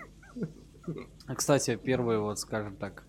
[1.26, 3.04] А, кстати, первый, вот, скажем так,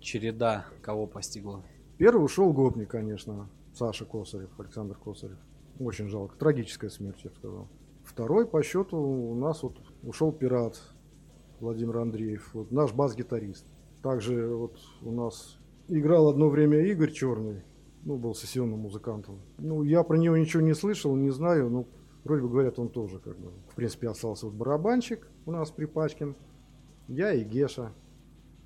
[0.00, 1.62] череда кого постигла?
[1.98, 5.38] Первый ушел гопник, конечно, Саша Косарев, Александр Косарев.
[5.78, 7.68] Очень жалко, трагическая смерть, я бы сказал.
[8.04, 10.80] Второй по счету у нас вот ушел пират
[11.60, 13.66] Владимир Андреев, вот наш бас-гитарист.
[14.02, 17.62] Также вот у нас играл одно время Игорь Черный,
[18.02, 19.40] ну, был сессионным музыкантом.
[19.58, 21.86] Ну, я про него ничего не слышал, не знаю, но
[22.24, 26.36] Вроде бы говорят, он тоже как бы, в принципе, остался вот барабанщик у нас Припачкин.
[27.08, 27.92] Я и Геша,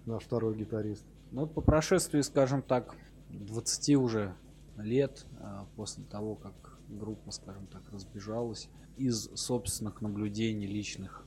[0.06, 1.06] наш второй гитарист.
[1.30, 2.96] Ну вот по прошествии, скажем так,
[3.30, 4.34] 20 уже
[4.76, 11.24] лет а, после того, как группа, скажем так, разбежалась, из собственных наблюдений личных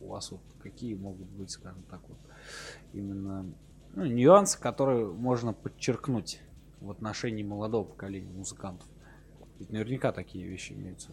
[0.00, 2.18] у вас вот какие могут быть, скажем так, вот
[2.92, 3.46] именно
[3.94, 6.40] ну, нюансы, которые можно подчеркнуть
[6.80, 8.88] в отношении молодого поколения музыкантов?
[9.58, 11.12] Ведь наверняка такие вещи имеются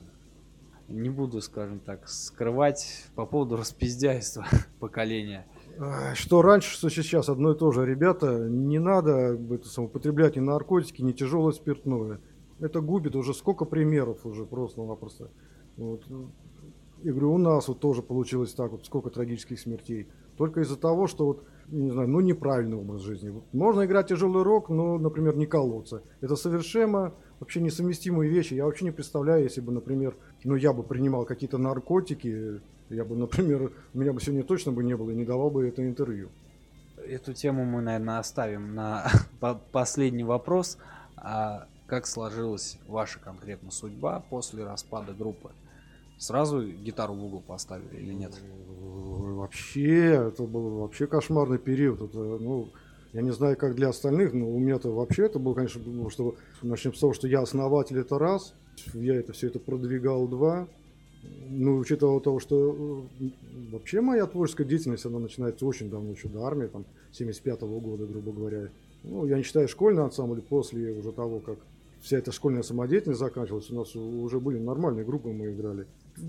[0.90, 4.46] не буду, скажем так, скрывать по поводу распиздяйства
[4.80, 5.46] поколения.
[6.16, 7.86] Что раньше, что сейчас одно и то же.
[7.86, 12.20] Ребята, не надо это, употреблять ни наркотики, ни тяжелое спиртное.
[12.60, 15.32] Это губит уже сколько примеров уже просто-напросто.
[15.78, 16.04] Вот.
[17.04, 20.10] Я говорю, у нас вот тоже получилось так вот, сколько трагических смертей.
[20.40, 23.44] Только из-за того, что вот, не знаю, ну неправильный образ жизни.
[23.52, 26.02] Можно играть тяжелый рок, но, например, не колоться.
[26.22, 28.54] Это совершенно вообще несовместимые вещи.
[28.54, 30.16] Я вообще не представляю, если бы, например,
[30.46, 34.82] ну, я бы принимал какие-то наркотики, я бы, например, у меня бы сегодня точно бы
[34.82, 36.30] не было и не давал бы это интервью.
[37.06, 39.12] Эту тему мы, наверное, оставим на
[39.74, 40.78] последний вопрос.
[41.18, 45.50] А как сложилась ваша конкретно судьба после распада группы?
[46.20, 48.34] Сразу гитару в угол поставили или нет?
[48.82, 52.02] Вообще, это был вообще кошмарный период.
[52.02, 52.68] Это, ну,
[53.14, 56.36] я не знаю, как для остальных, но у меня-то вообще это было, конечно, ну, что
[56.62, 58.54] начнем с того, что я основатель, это раз.
[58.94, 60.68] Я это все это продвигал, два.
[61.50, 63.30] Ну, учитывая того, что э,
[63.72, 68.06] вообще моя творческая деятельность, она начинается очень давно, еще до армии, там, 75 -го года,
[68.06, 68.70] грубо говоря.
[69.04, 71.60] Ну, я не считаю школьный ансамбль, после уже того, как
[72.02, 75.88] вся эта школьная самодеятельность заканчивалась, у нас уже были нормальные группы, мы играли.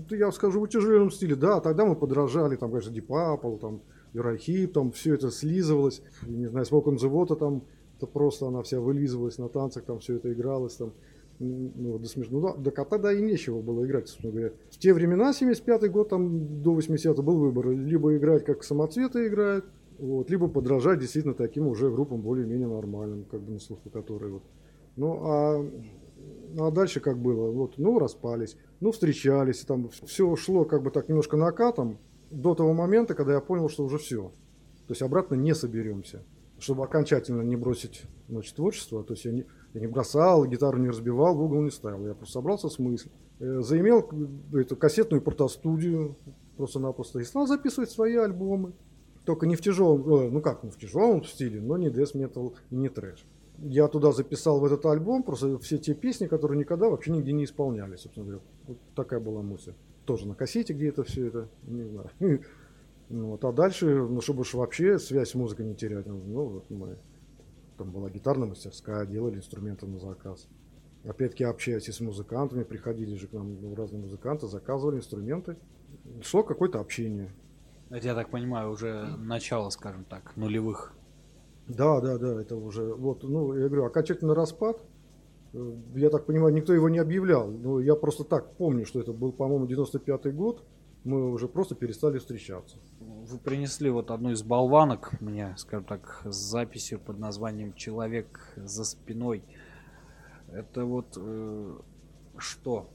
[0.09, 3.81] Я скажу, в утяжеленном стиле, да, тогда мы подражали, там, конечно, Apple, там,
[4.13, 6.01] Юрахип, там все это слизывалось.
[6.27, 7.63] Не знаю, Smoke on the Water, там,
[7.97, 10.93] это просто она вся вылизывалась на танцах, там все это игралось, там.
[11.39, 12.39] Ну, до смешно.
[12.39, 14.53] Ну, да, до кота, да, и нечего было играть, собственно говоря.
[14.69, 17.71] В те времена, 75-й год, там, до 80-го был выбор.
[17.71, 19.65] Либо играть, как самоцветы играют,
[19.97, 24.43] вот, либо подражать действительно таким уже группам более-менее нормальным, как бы на слуху которые вот.
[24.95, 25.71] Ну, а,
[26.53, 27.51] ну, а дальше как было?
[27.51, 31.99] Вот, ну, распались, ну, встречались, там все шло как бы так немножко накатом,
[32.31, 34.31] до того момента, когда я понял, что уже все.
[34.87, 36.23] То есть обратно не соберемся.
[36.59, 40.89] Чтобы окончательно не бросить значит, творчество, то есть я не, Я не бросал, гитару не
[40.89, 42.05] разбивал, в угол не ставил.
[42.07, 43.11] Я просто собрался с мыслью.
[43.39, 44.09] Э, заимел
[44.53, 46.17] эту кассетную портостудию
[46.57, 48.73] просто-напросто и стал записывать свои альбомы.
[49.25, 52.75] Только не в тяжелом, ну как, не в тяжелом стиле, но не death metal и
[52.75, 53.25] не трэш.
[53.63, 57.43] Я туда записал в этот альбом просто все те песни, которые никогда вообще нигде не
[57.43, 58.43] исполнялись, собственно говоря.
[58.67, 59.73] Вот такая была мысль.
[60.05, 62.09] Тоже на кассете где-то все это, не знаю.
[63.13, 66.69] Ну, вот, а дальше, ну, чтобы уж вообще связь с музыкой не терять, ну, вот
[66.69, 66.97] мы,
[67.77, 70.47] там была гитарная мастерская, делали инструменты на заказ.
[71.03, 75.57] Опять-таки, общаясь с музыкантами, приходили же к нам ну, разные музыканты, заказывали инструменты.
[76.21, 77.33] Шло какое-то общение.
[77.89, 80.93] Это, я так понимаю, уже начало, скажем так, нулевых.
[81.75, 84.83] Да, да, да, это уже, вот, ну, я говорю, окончательный распад,
[85.53, 89.13] э, я так понимаю, никто его не объявлял, но я просто так помню, что это
[89.13, 90.63] был, по-моему, 95-й год,
[91.03, 92.77] мы уже просто перестали встречаться.
[92.99, 98.83] Вы принесли вот одну из болванок мне, скажем так, с записью под названием «Человек за
[98.83, 99.43] спиной».
[100.51, 101.77] Это вот э,
[102.37, 102.89] что?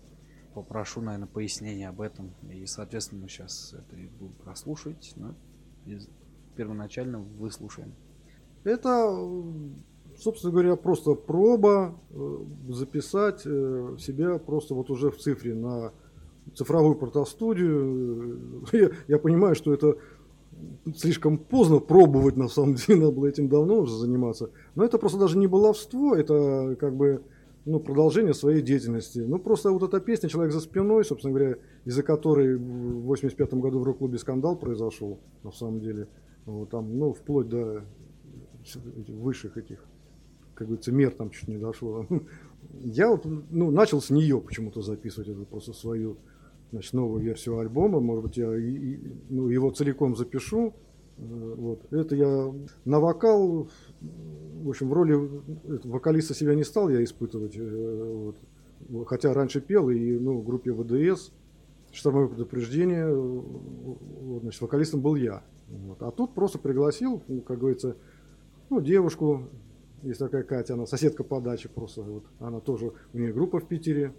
[0.54, 2.34] Попрошу, наверное, пояснения об этом.
[2.50, 5.34] И, соответственно, мы сейчас это и будем прослушать, но
[5.84, 6.08] из,
[6.54, 7.94] первоначально выслушаем.
[8.66, 9.16] Это,
[10.18, 12.38] собственно говоря, просто проба э,
[12.70, 15.93] записать э, себя просто вот уже в цифре на
[16.52, 18.64] цифровую протостудию.
[18.72, 19.98] Я, я понимаю, что это
[20.97, 24.51] слишком поздно пробовать, на самом деле, надо было этим давно уже заниматься.
[24.74, 27.22] Но это просто даже не баловство, это как бы
[27.66, 29.20] ну, продолжение своей деятельности.
[29.20, 33.78] Ну, просто вот эта песня «Человек за спиной», собственно говоря, из-за которой в 85 году
[33.78, 36.09] в рок-клубе «Скандал» произошел, на самом деле.
[36.47, 37.84] Вот, там, ну, вплоть до
[38.74, 39.84] высших этих,
[40.55, 42.06] как говорится, мер там чуть не дошло.
[42.82, 46.16] Я вот, ну, начал с нее почему-то записывать эту просто свою
[46.72, 48.01] значит, новую версию альбома.
[48.01, 50.74] Может быть, я и, и, ну, его целиком запишу.
[51.18, 51.93] Э, вот.
[51.93, 52.52] Это я
[52.84, 53.68] на вокал,
[54.01, 55.14] в общем, в роли
[55.84, 57.56] вокалиста себя не стал я испытывать.
[57.56, 58.32] Э,
[58.88, 59.09] вот.
[59.09, 61.32] Хотя раньше пел и ну, в группе ВДС,
[61.93, 65.43] штормовое предупреждение, вот, значит, вокалистом был я.
[65.68, 66.02] Вот.
[66.02, 67.97] А тут просто пригласил, ну, как говорится,
[68.70, 69.48] ну, девушку,
[70.02, 73.68] есть такая Катя, она соседка по даче просто, вот, она тоже, у нее группа в
[73.68, 74.14] Питере,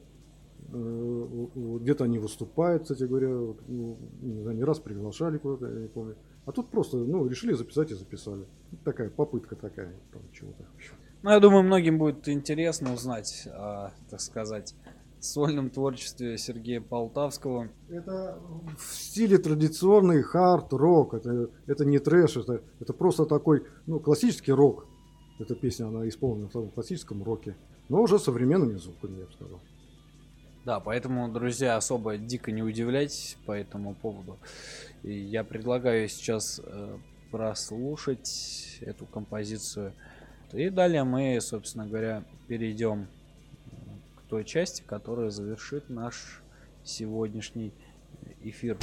[0.69, 1.47] Э,
[1.79, 6.17] где-то они выступают, кстати говоря, ну, не знаю, не раз приглашали куда-то, я не помню.
[6.45, 8.45] А тут просто, ну, решили записать и записали.
[8.83, 10.65] Такая попытка такая, там чего-то.
[11.23, 14.75] Ну, я думаю, многим будет интересно узнать, о, так сказать,
[15.27, 17.69] сольном творчестве Сергея Полтавского.
[17.89, 18.39] Это
[18.77, 24.87] в стиле традиционный хард-рок, это, это не трэш, это, это просто такой, ну, классический рок.
[25.39, 27.55] Эта песня, она исполнена в классическом роке,
[27.89, 29.59] но уже современными звуками, я бы сказал.
[30.65, 34.37] Да, поэтому, друзья, особо дико не удивляйтесь по этому поводу.
[35.03, 36.97] И я предлагаю сейчас э,
[37.31, 39.93] прослушать эту композицию.
[40.51, 43.07] И далее мы, собственно говоря, перейдем
[44.29, 46.41] той части, которая завершит наш
[46.83, 47.73] сегодняшний
[48.41, 48.77] эфир.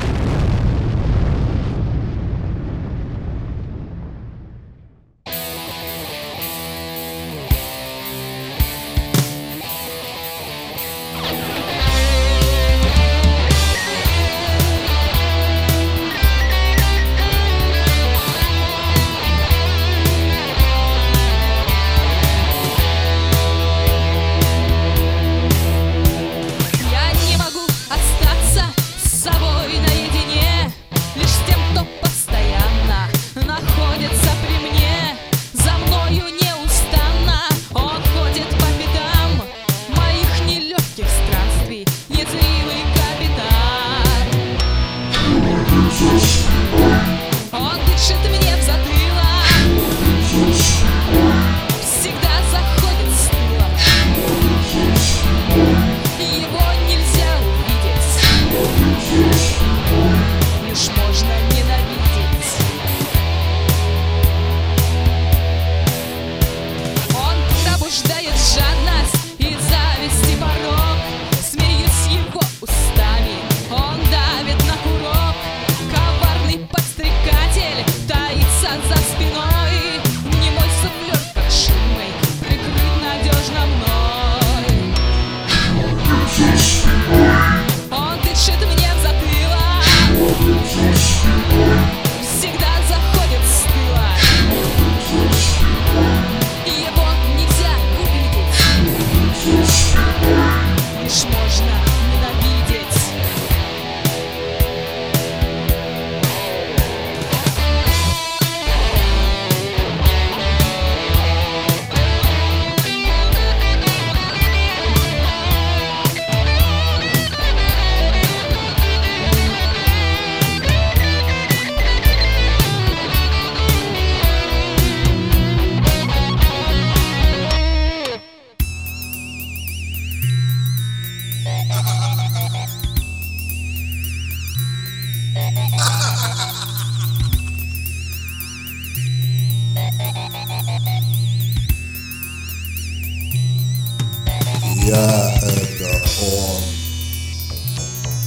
[145.42, 146.62] Это он.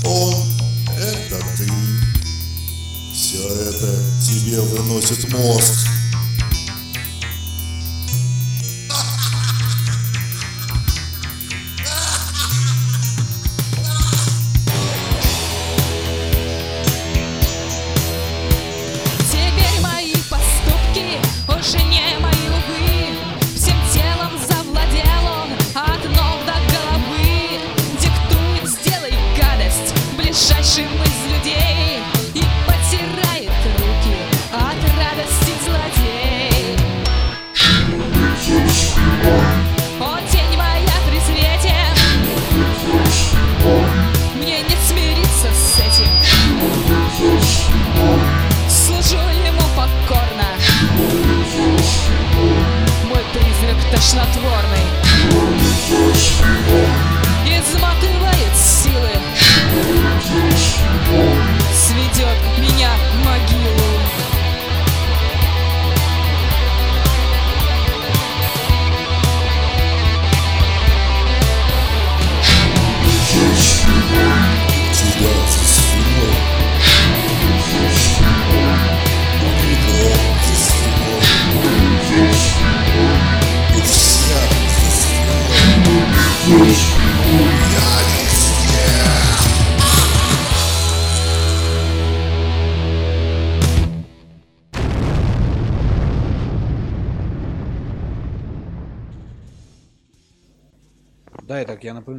[0.06, 0.34] Он
[0.98, 1.72] это ты.
[3.14, 5.97] Все это тебе выносит мозг.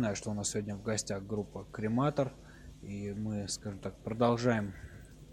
[0.08, 2.32] Напоминаю, что у нас сегодня в гостях группа Крематор.
[2.80, 4.72] И мы, скажем так, продолжаем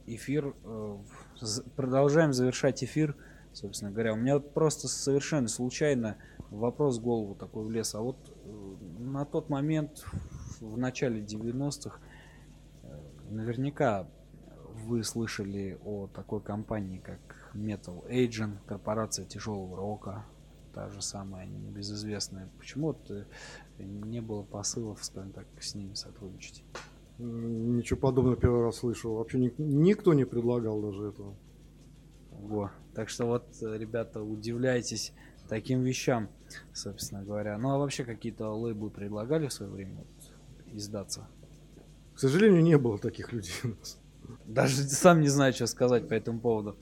[0.06, 0.54] эфир.
[0.64, 0.98] э,
[1.78, 3.16] Продолжаем завершать эфир,
[3.54, 4.14] собственно говоря.
[4.14, 6.18] У меня просто совершенно случайно
[6.50, 7.96] вопрос в голову такой влез.
[7.96, 10.06] А вот э, на тот момент,
[10.60, 12.00] в начале 90-х,
[12.84, 13.00] э,
[13.30, 14.08] наверняка
[14.86, 17.20] вы слышали о такой компании, как
[17.54, 20.26] Metal Agent, корпорация тяжелого рока,
[20.74, 22.50] та же самая, небезызвестная.
[22.58, 23.10] Почему вот
[23.80, 26.64] не было посылов, скажем так, с ними сотрудничать?
[27.18, 29.16] Ничего подобного первый раз слышал.
[29.16, 31.36] Вообще ник- никто не предлагал даже этого.
[32.32, 32.72] Во.
[32.94, 35.14] Так что вот, ребята, удивляйтесь
[35.48, 36.30] таким вещам,
[36.74, 37.58] собственно говоря.
[37.58, 41.28] Ну а вообще какие-то лейблы предлагали в свое время вот, издаться?
[42.16, 44.00] К сожалению, не было таких людей у нас.
[44.46, 46.76] Даже сам не знаю, что сказать по этому поводу.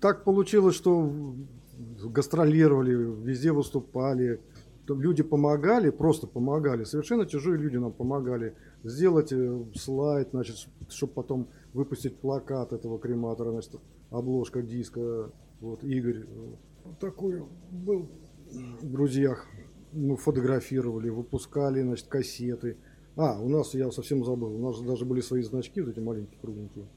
[0.00, 1.34] Так получилось, что
[1.78, 4.40] гастролировали, везде выступали.
[4.88, 6.84] Люди помогали, просто помогали.
[6.84, 10.56] Совершенно чужие люди нам помогали сделать э, слайд, значит,
[10.88, 13.76] чтобы потом выпустить плакат этого крематора, значит,
[14.10, 15.30] обложка диска.
[15.60, 16.54] Вот Игорь э,
[17.00, 18.10] такой был
[18.50, 19.46] в друзьях.
[19.92, 22.76] Мы фотографировали, выпускали, значит, кассеты.
[23.14, 26.00] А, у нас, я совсем забыл, у нас же даже были свои значки, вот эти
[26.00, 26.88] маленькие, кругленькие.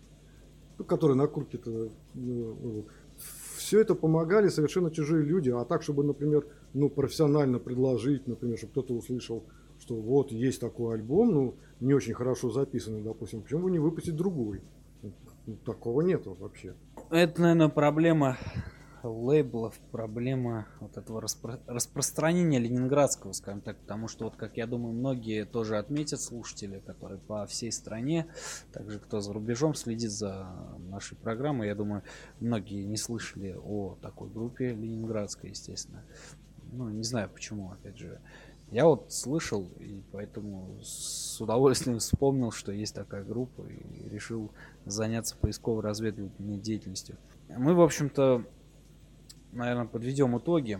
[0.77, 1.89] Ну, которые на куртке-то.
[3.65, 5.49] Все это помогали совершенно чужие люди.
[5.49, 9.43] А так, чтобы, например, ну, профессионально предложить, например, чтобы кто-то услышал,
[9.79, 14.15] что вот есть такой альбом, ну, не очень хорошо записанный, допустим, почему бы не выпустить
[14.15, 14.61] другой?
[15.01, 15.11] Ну,
[15.65, 16.75] такого нету вообще.
[17.09, 18.37] Это, наверное, проблема
[19.09, 24.93] лейблов, проблема вот этого распро- распространения ленинградского, скажем так, потому что вот, как я думаю,
[24.93, 28.27] многие тоже отметят слушатели, которые по всей стране,
[28.73, 30.47] также кто за рубежом следит за
[30.89, 32.03] нашей программой, я думаю,
[32.39, 36.03] многие не слышали о такой группе ленинградской, естественно.
[36.71, 38.19] Ну, не знаю почему, опять же.
[38.71, 44.51] Я вот слышал, и поэтому с удовольствием вспомнил, что есть такая группа, и решил
[44.85, 47.17] заняться поисково-разведывательной деятельностью.
[47.47, 48.43] Мы, в общем-то,
[49.55, 50.79] наверное, подведем итоги.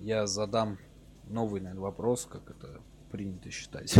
[0.00, 0.78] Я задам
[1.26, 3.94] новый, наверное, вопрос, как это принято считать,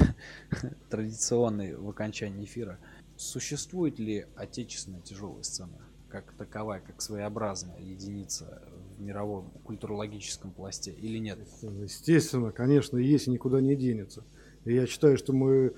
[0.90, 2.78] традиционный в окончании эфира.
[3.16, 5.78] Существует ли отечественная тяжелая сцена
[6.12, 8.62] как таковая, как своеобразная единица
[8.98, 11.38] в мировом культурологическом пласте или нет?
[11.62, 14.22] Естественно, конечно, есть и никуда не денется.
[14.66, 15.72] И я считаю, что мы,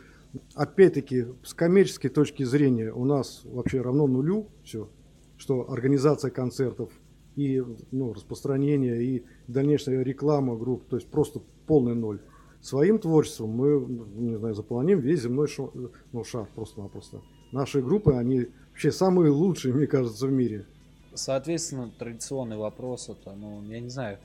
[0.54, 4.90] опять-таки, с коммерческой точки зрения у нас вообще равно нулю все,
[5.36, 6.90] что организация концертов
[7.36, 12.20] и ну, распространение, и дальнейшая реклама групп, то есть просто полный ноль.
[12.60, 15.72] Своим творчеством мы, ну, не знаю, заполоним весь земной шо-
[16.12, 17.20] ну, шар просто-напросто.
[17.52, 20.66] Наши группы, они вообще самые лучшие, мне кажется, в мире.
[21.12, 24.18] Соответственно, традиционный вопрос это, ну, я не знаю,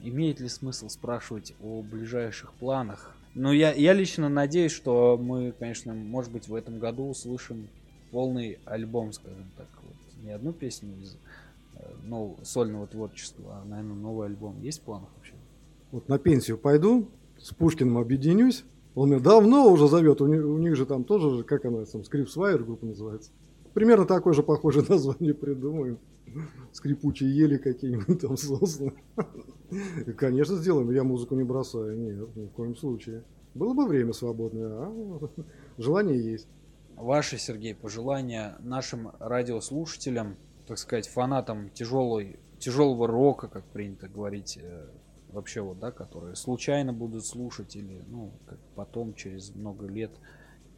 [0.00, 3.14] имеет ли смысл спрашивать о ближайших планах?
[3.34, 7.68] Ну, я, я лично надеюсь, что мы, конечно, может быть, в этом году услышим
[8.10, 9.68] полный альбом, скажем так.
[9.82, 10.24] Вот.
[10.24, 11.16] Не одну песню из
[12.02, 14.60] нов- сольного творчества, а, наверное, новый альбом.
[14.60, 15.34] Есть в планах вообще?
[15.90, 17.08] Вот на пенсию пойду,
[17.38, 18.64] с Пушкиным объединюсь.
[18.94, 21.84] Он меня давно уже зовет, у них, у них же там тоже, же, как она
[21.84, 23.30] там, Скрипсвайер группа называется.
[23.72, 25.98] Примерно такое же похожее название придумаем.
[26.72, 28.92] Скрипучие ели какие-нибудь там сосны.
[30.16, 30.90] Конечно, сделаем.
[30.90, 31.98] Я музыку не бросаю.
[31.98, 33.24] Нет, ни в коем случае.
[33.54, 35.28] Было бы время свободное, а
[35.78, 36.48] желание есть.
[36.96, 40.36] Ваши, Сергей, пожелания нашим радиослушателям,
[40.72, 44.86] так сказать, фанатам тяжелой, тяжелого рока, как принято говорить, э,
[45.30, 50.12] вообще вот, да, которые случайно будут слушать или, ну, как потом, через много лет.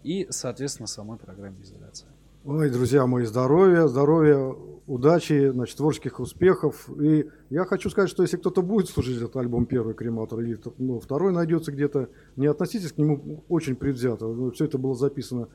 [0.02, 2.10] И, соответственно, самой программе изоляция.
[2.44, 4.52] Ой, друзья мои, здоровья, здоровья,
[4.88, 6.90] удачи, значит, творческих успехов.
[7.00, 10.98] И я хочу сказать, что если кто-то будет слушать этот альбом первый крематор, или ну,
[10.98, 14.26] второй найдется где-то, не относитесь к нему очень предвзято.
[14.26, 15.50] Ну, все это было записано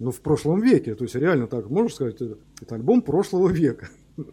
[0.00, 0.94] ну, в прошлом веке.
[0.94, 3.88] То есть реально так, можно сказать, это, это альбом прошлого века.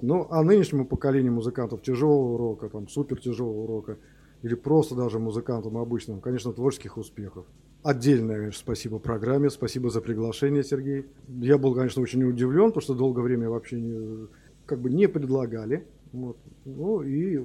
[0.00, 3.98] Ну, а нынешнему поколению музыкантов тяжелого рока, там, супер тяжелого рока,
[4.42, 7.46] или просто даже музыкантам обычным, конечно, творческих успехов.
[7.82, 11.06] Отдельное, конечно, спасибо программе, спасибо за приглашение, Сергей.
[11.26, 14.28] Я был, конечно, очень удивлен, потому что долгое время вообще не,
[14.66, 15.84] как бы не предлагали.
[16.12, 16.36] Вот.
[16.64, 17.42] Ну и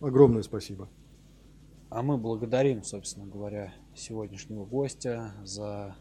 [0.00, 0.88] огромное спасибо.
[1.88, 5.96] А мы благодарим, собственно говоря, сегодняшнего гостя за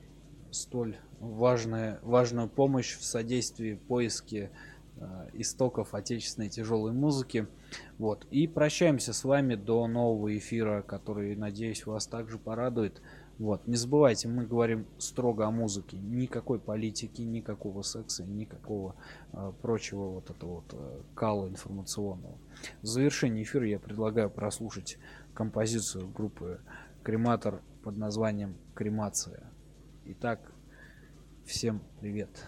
[0.51, 4.51] столь важное, важную помощь в содействии поиске
[4.97, 7.47] э, истоков отечественной тяжелой музыки.
[7.97, 8.25] Вот.
[8.31, 13.01] И прощаемся с вами до нового эфира, который, надеюсь, вас также порадует.
[13.37, 13.65] Вот.
[13.67, 15.97] Не забывайте, мы говорим строго о музыке.
[15.97, 18.95] Никакой политики, никакого секса, никакого
[19.31, 22.37] э, прочего вот этого вот э, кала информационного.
[22.81, 24.97] В завершении эфира я предлагаю прослушать
[25.33, 26.59] композицию группы
[27.03, 29.48] Крематор под названием Кремация.
[30.11, 30.39] Итак,
[31.45, 32.47] всем привет.